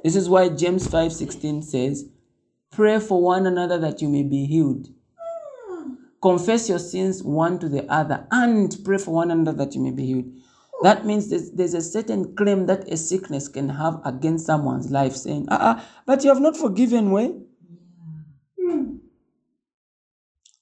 [0.02, 2.08] This is why James 5:16 says,
[2.70, 4.88] "Pray for one another that you may be healed."
[6.20, 9.90] Confess your sins one to the other and pray for one another that you may
[9.90, 10.32] be healed.
[10.82, 15.14] That means there's, there's a certain claim that a sickness can have against someone's life,
[15.14, 17.34] saying, ah, ah, but you have not forgiven, way.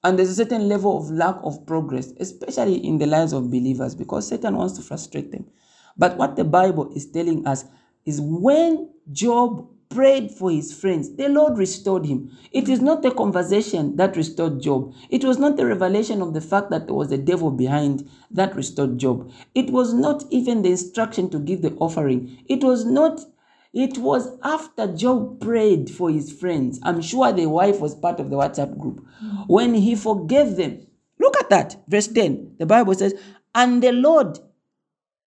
[0.02, 3.94] And there's a certain level of lack of progress, especially in the lives of believers,
[3.94, 5.46] because Satan wants to frustrate them.
[5.96, 7.64] But what the Bible is telling us
[8.06, 12.30] is when Job prayed for his friends, the Lord restored him.
[12.52, 14.94] It is not the conversation that restored Job.
[15.10, 18.54] It was not the revelation of the fact that there was a devil behind that
[18.54, 19.30] restored Job.
[19.54, 22.42] It was not even the instruction to give the offering.
[22.48, 23.20] It was not
[23.72, 26.80] it was after Job prayed for his friends.
[26.82, 29.06] I'm sure the wife was part of the WhatsApp group.
[29.46, 30.86] When he forgave them,
[31.20, 32.56] look at that, verse 10.
[32.58, 33.14] The Bible says,
[33.54, 34.40] And the Lord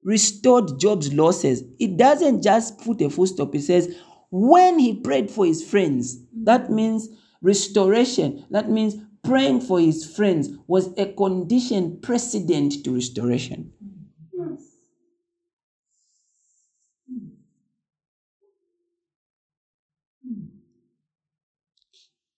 [0.04, 1.64] restored Job's losses.
[1.80, 3.54] It doesn't just put a full stop.
[3.56, 3.92] It says,
[4.30, 6.44] when he prayed for his friends, mm-hmm.
[6.44, 7.08] that means
[7.40, 8.44] restoration.
[8.50, 13.72] That means praying for his friends was a condition precedent to restoration.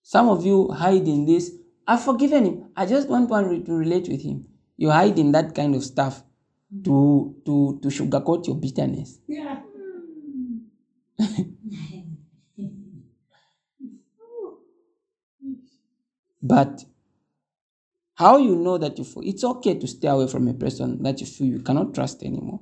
[0.02, 1.52] Some of you hide in this.
[1.86, 2.70] I've forgiven him.
[2.76, 4.44] I just want to relate with him.
[4.76, 6.24] You hide in that kind of stuff
[6.74, 6.82] mm-hmm.
[6.82, 9.20] to to to sugarcoat your bitterness.
[9.28, 9.60] Yeah.
[16.42, 16.84] But
[18.14, 21.20] how you know that you for it's okay to stay away from a person that
[21.20, 22.60] you feel you cannot trust anymore.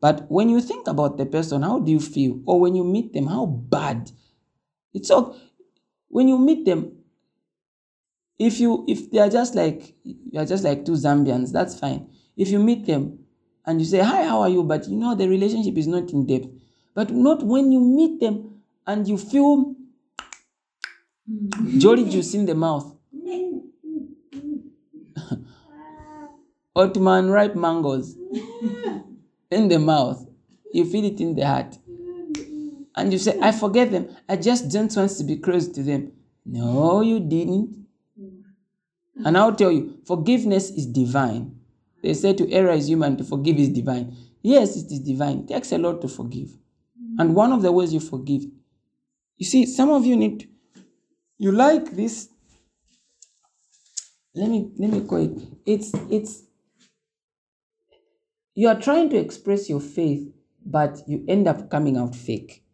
[0.00, 2.40] But when you think about the person, how do you feel?
[2.46, 4.12] Or when you meet them, how bad?
[4.94, 5.38] It's okay.
[6.08, 6.92] When you meet them,
[8.38, 12.08] if you if they are just like you are just like two Zambians, that's fine.
[12.36, 13.18] If you meet them
[13.66, 14.62] and you say, Hi, how are you?
[14.64, 16.48] But you know the relationship is not in depth.
[16.94, 19.74] But not when you meet them and you feel
[21.78, 22.94] jolly juice in the mouth.
[26.76, 28.16] Ottoman ripe mangoes
[29.50, 30.26] in the mouth.
[30.72, 31.78] You feel it in the heart.
[32.96, 34.08] And you say, I forget them.
[34.28, 36.12] I just don't want to be close to them.
[36.44, 37.86] No, you didn't.
[39.24, 41.56] And I'll tell you, forgiveness is divine.
[42.02, 44.16] They say to err is human, to forgive is divine.
[44.42, 45.40] Yes, it is divine.
[45.40, 46.50] It takes a lot to forgive.
[47.20, 48.44] And one of the ways you forgive,
[49.36, 50.48] you see, some of you need,
[51.36, 52.30] you like this.
[54.34, 55.38] Let me let me call it.
[55.66, 56.44] It's it's
[58.54, 60.32] you are trying to express your faith,
[60.64, 62.64] but you end up coming out fake.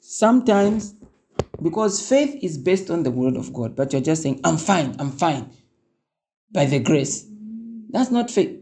[0.00, 0.96] Sometimes,
[1.62, 4.96] because faith is based on the word of God, but you're just saying, I'm fine,
[4.98, 5.52] I'm fine,
[6.50, 7.28] by the grace.
[7.90, 8.60] That's not faith.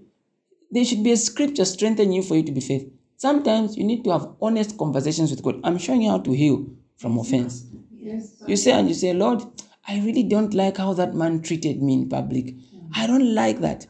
[0.71, 2.93] There should be a scripture strengthening you for you to be faith.
[3.21, 5.61] Sometimes you need to have honest conversations with God.
[5.63, 6.65] I'm showing you how to heal
[6.97, 7.67] from offense.
[7.95, 8.43] Yes.
[8.47, 9.43] You say and you say, Lord,
[9.87, 12.55] I really don't like how that man treated me in public.
[12.95, 13.87] I don't like that.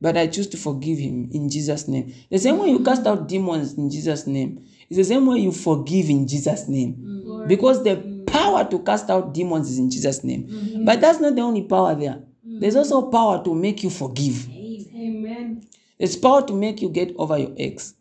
[0.00, 2.12] But I choose to forgive him in Jesus' name.
[2.28, 5.52] The same way you cast out demons in Jesus' name, it's the same way you
[5.52, 7.44] forgive in Jesus' name.
[7.46, 10.48] Because the power to cast out demons is in Jesus' name.
[10.84, 12.20] But that's not the only power there.
[12.44, 14.48] There's also power to make you forgive.
[16.02, 16.10] Amen.
[16.10, 17.94] There's power to make you get over your ex.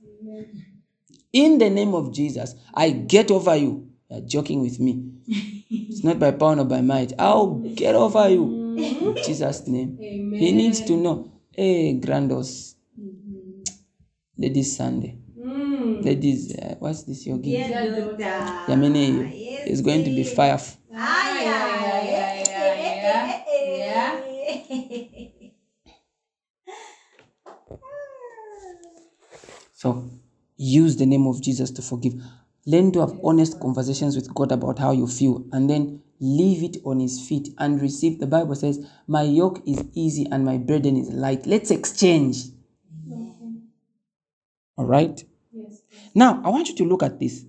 [1.32, 3.90] In the name of Jesus, I get over you.
[4.10, 5.06] You're joking with me.
[5.28, 7.14] It's not by power nor by might.
[7.20, 8.76] I'll get over you.
[8.76, 9.98] In Jesus' name.
[10.00, 11.32] He needs to know.
[11.52, 12.74] Hey, Grandos.
[14.36, 15.18] Ladies Sunday.
[15.40, 16.04] Mm.
[16.04, 17.70] Ladies, uh, what's this your gift?
[17.70, 19.28] Yeah, doctor.
[19.28, 19.68] yes.
[19.68, 20.60] It's going to be fire.
[20.96, 23.42] Ah, yeah, yeah, yeah, yeah, yeah.
[23.94, 25.08] ay.
[29.82, 30.12] So
[30.58, 32.14] use the name of Jesus to forgive.
[32.68, 36.78] Learn to have honest conversations with God about how you feel and then leave it
[36.86, 38.20] on his feet and receive.
[38.20, 41.48] The Bible says, My yoke is easy and my burden is light.
[41.48, 42.44] Let's exchange.
[44.78, 45.20] All right?
[45.52, 45.82] Yes.
[46.14, 47.44] Now, I want you to look at this.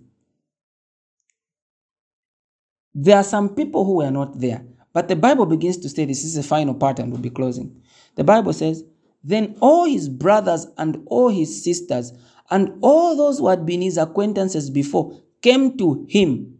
[2.94, 4.64] There are some people who were not there,
[4.94, 7.82] but the Bible begins to say this is the final part and we'll be closing.
[8.14, 8.84] The Bible says,
[9.24, 12.12] Then all his brothers and all his sisters
[12.50, 16.58] and all those who had been his acquaintances before came to him.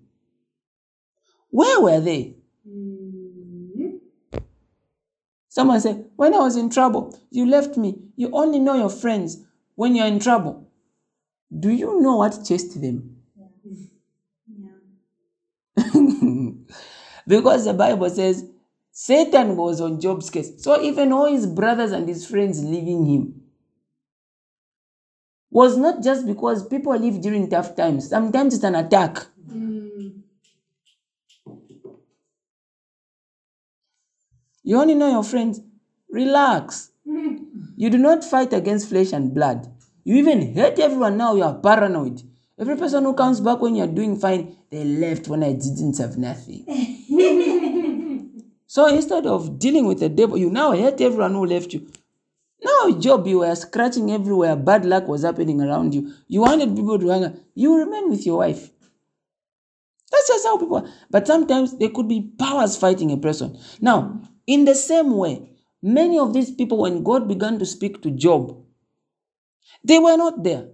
[1.51, 2.37] Where were they?
[2.69, 4.39] Mm-hmm.
[5.49, 7.99] Someone said, When I was in trouble, you left me.
[8.17, 9.39] You only know your friends
[9.75, 10.69] when you're in trouble.
[11.57, 13.19] Do you know what chased them?
[17.27, 18.45] because the Bible says
[18.93, 20.63] Satan was on Job's case.
[20.63, 23.43] So even all his brothers and his friends leaving him
[25.51, 28.11] was not just because people live during tough times.
[28.11, 29.19] Sometimes it's an attack.
[29.51, 30.09] Hmm.
[34.63, 35.61] You only know your friends.
[36.11, 36.91] Relax.
[37.77, 39.67] You do not fight against flesh and blood.
[40.05, 42.23] You even hate everyone now, you are paranoid.
[42.59, 46.17] Every person who comes back when you're doing fine, they left when I didn't have
[46.19, 46.67] nothing.
[48.73, 51.87] so instead of dealing with the devil, you now hate everyone who left you.
[52.65, 56.11] Now, Job, you were scratching everywhere, bad luck was happening around you.
[56.27, 57.35] You wanted people to hang out.
[57.55, 58.71] You remain with your wife.
[60.11, 60.89] That's just how people are.
[61.11, 63.59] But sometimes there could be powers fighting a person.
[63.83, 65.51] Now, in the same way,
[65.83, 68.57] many of these people, when God began to speak to Job,
[69.85, 70.69] they were not there.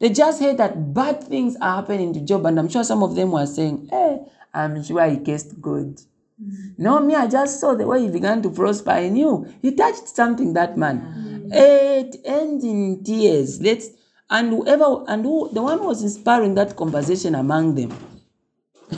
[0.00, 3.14] They just heard that bad things are happening to Job, and I'm sure some of
[3.14, 4.18] them were saying, Hey,
[4.52, 5.98] I'm sure he cursed God.
[6.42, 6.82] Mm-hmm.
[6.82, 8.90] No, me, I just saw the way he began to prosper.
[8.90, 11.00] I knew he touched something, that man.
[11.00, 11.52] Mm-hmm.
[11.52, 13.60] It ends in tears.
[13.60, 13.90] Let's
[14.30, 17.92] and whoever and who the one who was inspiring that conversation among them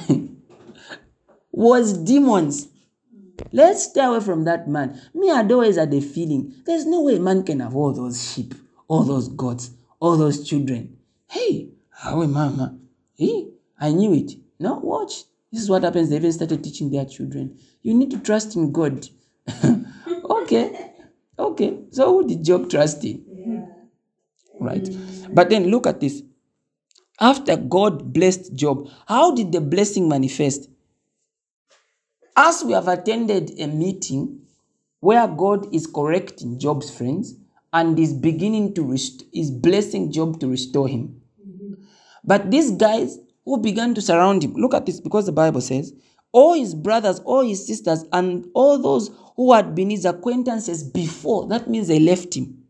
[1.53, 2.69] was demons.
[3.51, 5.01] Let's stay away from that man.
[5.15, 8.55] Me, I'd always had a feeling there's no way man can have all those sheep,
[8.89, 10.97] all those goats, all those children.
[11.29, 12.79] Hey, how mama?
[13.17, 13.49] Hey,
[13.81, 14.33] I knew it.
[14.61, 15.25] No, watch.
[15.53, 16.09] This is what happens.
[16.09, 17.59] They even started teaching their children.
[17.83, 19.07] You need to trust in God.
[20.31, 20.93] okay.
[21.39, 21.79] Okay.
[21.91, 23.69] So who did Job trust in?
[24.59, 24.89] Right.
[25.33, 26.23] But then look at this.
[27.21, 30.71] After God blessed Job, how did the blessing manifest?
[32.35, 34.41] As we have attended a meeting
[35.01, 37.35] where God is correcting Job's friends
[37.75, 41.21] and is beginning to rest- is blessing Job to restore him.
[41.47, 41.75] Mm-hmm.
[42.25, 45.93] But these guys who began to surround him, look at this because the Bible says,
[46.33, 51.47] all his brothers, all his sisters, and all those who had been his acquaintances before,
[51.49, 52.65] that means they left him,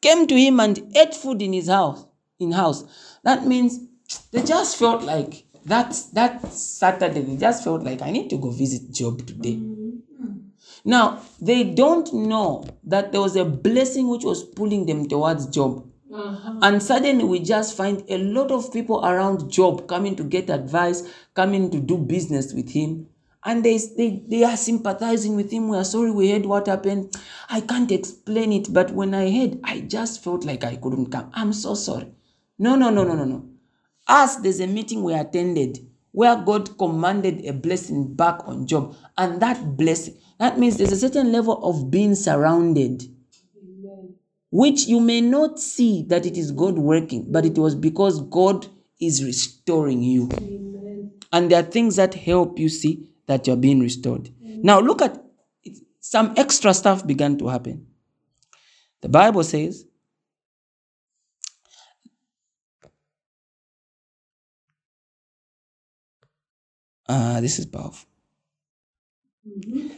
[0.00, 2.06] came to him and ate food in his house.
[2.40, 2.84] In house,
[3.22, 3.78] that means
[4.32, 7.22] they just felt like that that Saturday.
[7.22, 9.60] They just felt like I need to go visit Job today.
[10.84, 15.88] Now they don't know that there was a blessing which was pulling them towards Job.
[16.14, 16.58] Uh-huh.
[16.62, 21.02] And suddenly we just find a lot of people around Job coming to get advice,
[21.34, 23.08] coming to do business with him.
[23.44, 25.68] And they, they, they are sympathizing with him.
[25.68, 27.14] We are sorry we heard what happened.
[27.50, 31.30] I can't explain it, but when I heard, I just felt like I couldn't come.
[31.34, 32.12] I'm so sorry.
[32.58, 33.44] No, no, no, no, no, no.
[34.06, 35.78] Us, there's a meeting we attended
[36.12, 38.94] where God commanded a blessing back on Job.
[39.18, 43.02] And that blessing, that means there's a certain level of being surrounded,
[44.54, 48.68] which you may not see that it is God working, but it was because God
[49.00, 50.28] is restoring you.
[51.32, 54.30] And there are things that help you see that you're being restored.
[54.40, 55.20] Now, look at
[55.64, 55.78] it.
[55.98, 57.88] Some extra stuff began to happen.
[59.00, 59.86] The Bible says,
[67.08, 68.08] Ah, this is powerful.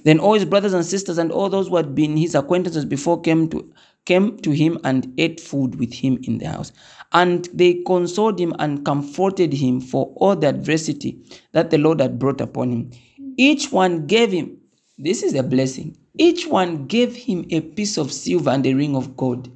[0.02, 3.20] Then all his brothers and sisters and all those who had been his acquaintances before
[3.20, 3.70] came to
[4.06, 6.72] came to him and ate food with him in the house.
[7.12, 12.18] And they consoled him and comforted him for all the adversity that the Lord had
[12.18, 12.90] brought upon him.
[13.36, 14.56] Each one gave him,
[14.96, 15.96] this is a blessing.
[16.18, 19.50] Each one gave him a piece of silver and a ring of gold.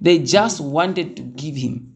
[0.00, 1.94] They just wanted to give him.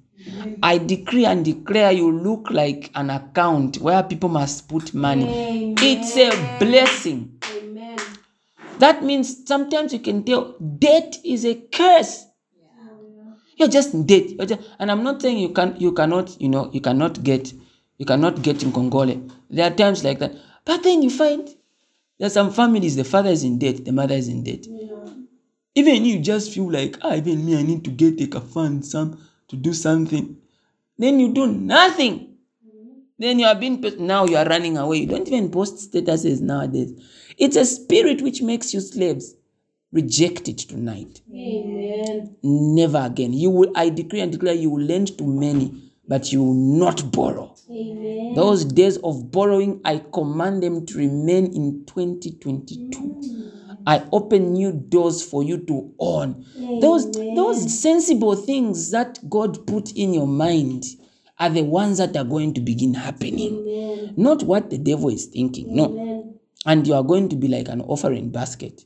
[0.62, 5.74] I decree and declare you look like an account where people must put money.
[5.78, 7.39] It's a blessing.
[8.80, 12.24] That means sometimes you can tell debt is a curse.
[13.56, 14.30] You're just in debt.
[14.30, 17.52] You're just, and I'm not saying you can you cannot, you know, you cannot get
[17.98, 19.30] you cannot get in Congole.
[19.50, 20.32] There are times like that.
[20.64, 21.46] But then you find
[22.18, 24.66] there's some families, the father is in debt, the mother is in debt.
[24.66, 25.12] Yeah.
[25.74, 29.18] Even you just feel like, ah, even me, I need to get a kafan, some
[29.48, 30.38] to do something.
[30.96, 32.29] Then you do nothing.
[33.20, 35.00] Then you are being put- now you are running away.
[35.00, 36.94] You don't even post statuses nowadays.
[37.36, 39.34] It's a spirit which makes you slaves.
[39.92, 41.20] Reject it tonight.
[41.30, 42.36] Amen.
[42.42, 43.34] Never again.
[43.34, 45.74] You will I decree and declare you will lend to many,
[46.08, 47.54] but you will not borrow.
[47.70, 48.32] Amen.
[48.34, 53.16] Those days of borrowing, I command them to remain in 2022.
[53.86, 56.46] I open new doors for you to own.
[56.74, 60.84] Those, those sensible things that God put in your mind
[61.40, 64.12] are the ones that are going to begin happening.
[64.16, 65.74] Not what the devil is thinking.
[65.74, 66.36] No.
[66.66, 68.84] And you are going to be like an offering basket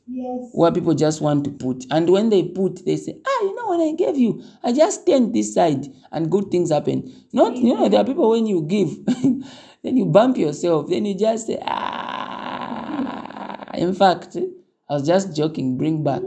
[0.53, 1.83] where people just want to put.
[1.91, 4.41] And when they put, they say, ah, you know what I gave you?
[4.63, 7.13] I just stand this side and good things happen.
[7.33, 9.05] Not, you know, there are people when you give,
[9.83, 12.85] then you bump yourself, then you just say, ah.
[13.73, 14.37] In fact,
[14.89, 16.21] I was just joking, bring back.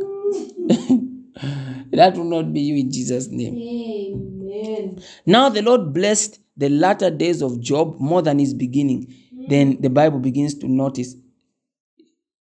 [1.93, 4.38] that will not be you in Jesus' name.
[4.49, 5.03] Amen.
[5.27, 9.15] Now the Lord blessed the latter days of Job more than his beginning.
[9.33, 9.45] Hmm.
[9.49, 11.15] Then the Bible begins to notice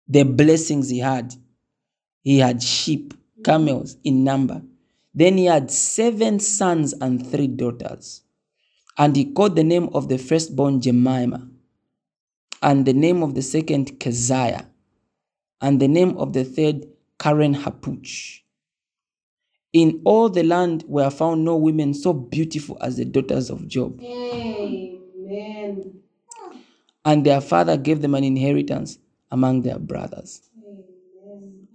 [0.06, 1.34] the blessings he had.
[2.22, 3.42] He had sheep, hmm.
[3.42, 4.62] camels in number.
[5.14, 8.22] Then he had seven sons and three daughters.
[8.98, 11.48] And he called the name of the firstborn Jemima,
[12.62, 14.68] and the name of the second Keziah,
[15.60, 16.86] and the name of the third
[17.18, 18.43] Keren-Happuch.
[19.74, 24.00] In all the land were found no women so beautiful as the daughters of Job.
[24.00, 25.00] Amen.
[27.04, 28.98] And their father gave them an inheritance
[29.32, 30.42] among their brothers.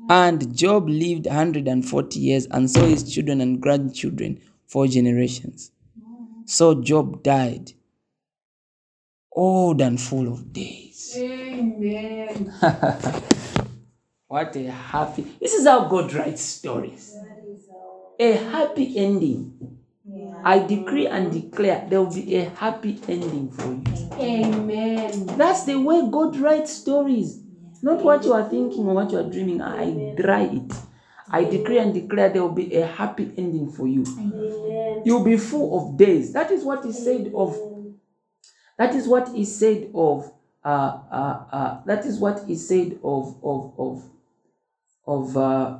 [0.09, 5.71] And Job lived 140 years and saw his children and grandchildren four generations.
[6.45, 7.73] So Job died
[9.31, 11.15] old and full of days.
[11.17, 12.53] Amen.
[14.29, 15.25] What a happy.
[15.41, 17.08] This is how God writes stories.
[18.19, 19.77] A happy ending.
[20.43, 23.83] I decree and declare there will be a happy ending for you.
[24.19, 25.25] Amen.
[25.37, 27.39] That's the way God writes stories.
[27.81, 29.61] Not what you are thinking or what you are dreaming.
[29.61, 30.73] I dry it.
[31.31, 34.03] I decree and declare there will be a happy ending for you.
[34.03, 35.01] Amen.
[35.05, 36.33] You'll be full of days.
[36.33, 37.57] That is what is said of.
[38.77, 40.31] That is what is said of.
[40.63, 44.03] Uh, uh, uh, that is what is said of of of
[45.07, 45.77] of uh,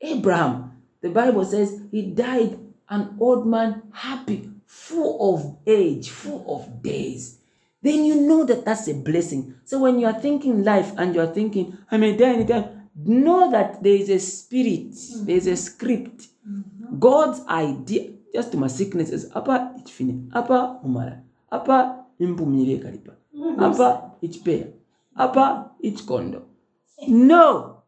[0.00, 0.69] Abraham.
[1.02, 7.38] The Bible says he died an old man, happy, full of age, full of days.
[7.82, 9.54] Then you know that that's a blessing.
[9.64, 13.50] So when you are thinking life and you are thinking, I may die anytime, know
[13.50, 15.26] that there is a spirit, mm.
[15.26, 16.28] there is a script.
[16.46, 16.98] Mm-hmm.
[16.98, 23.56] God's idea, just to my sickness is apa ichfine, apa umara, apa impumile kalipa, mm.
[23.56, 24.68] apa ichpea,
[25.16, 26.42] apa ichkondo.
[27.08, 27.79] No,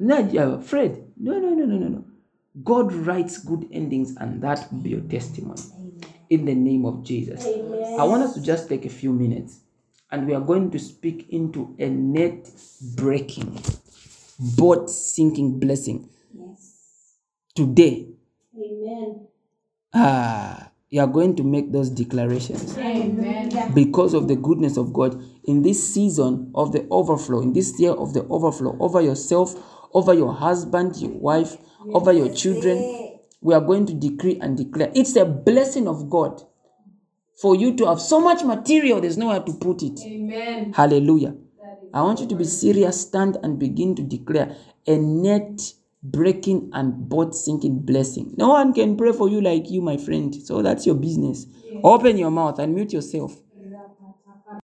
[0.00, 1.04] not you're afraid.
[1.16, 2.04] No, no, no, no, no, no.
[2.64, 5.62] God writes good endings, and that will be your testimony.
[6.30, 7.46] In the name of Jesus.
[7.46, 7.96] Amen.
[7.98, 9.60] I want us to just take a few minutes
[10.10, 12.50] and we are going to speak into a net
[12.96, 13.62] breaking,
[14.56, 16.08] boat sinking blessing.
[16.34, 17.16] Yes.
[17.54, 18.08] Today,
[18.56, 19.26] Amen.
[19.94, 23.72] ah, you are going to make those declarations Amen.
[23.74, 27.92] because of the goodness of God in this season of the overflow, in this year
[27.92, 29.54] of the overflow, over yourself,
[29.92, 31.56] over your husband, your wife,
[31.92, 32.96] over your children.
[33.40, 36.42] We are going to decree and declare it's a blessing of God
[37.40, 39.98] for you to have so much material, there's nowhere to put it.
[40.00, 40.72] Amen.
[40.74, 41.34] Hallelujah.
[41.92, 45.72] I want you to be serious, stand and begin to declare a net
[46.02, 48.34] breaking and boat sinking blessing.
[48.36, 50.34] No one can pray for you like you, my friend.
[50.34, 51.46] So that's your business.
[51.82, 53.36] Open your mouth and mute yourself.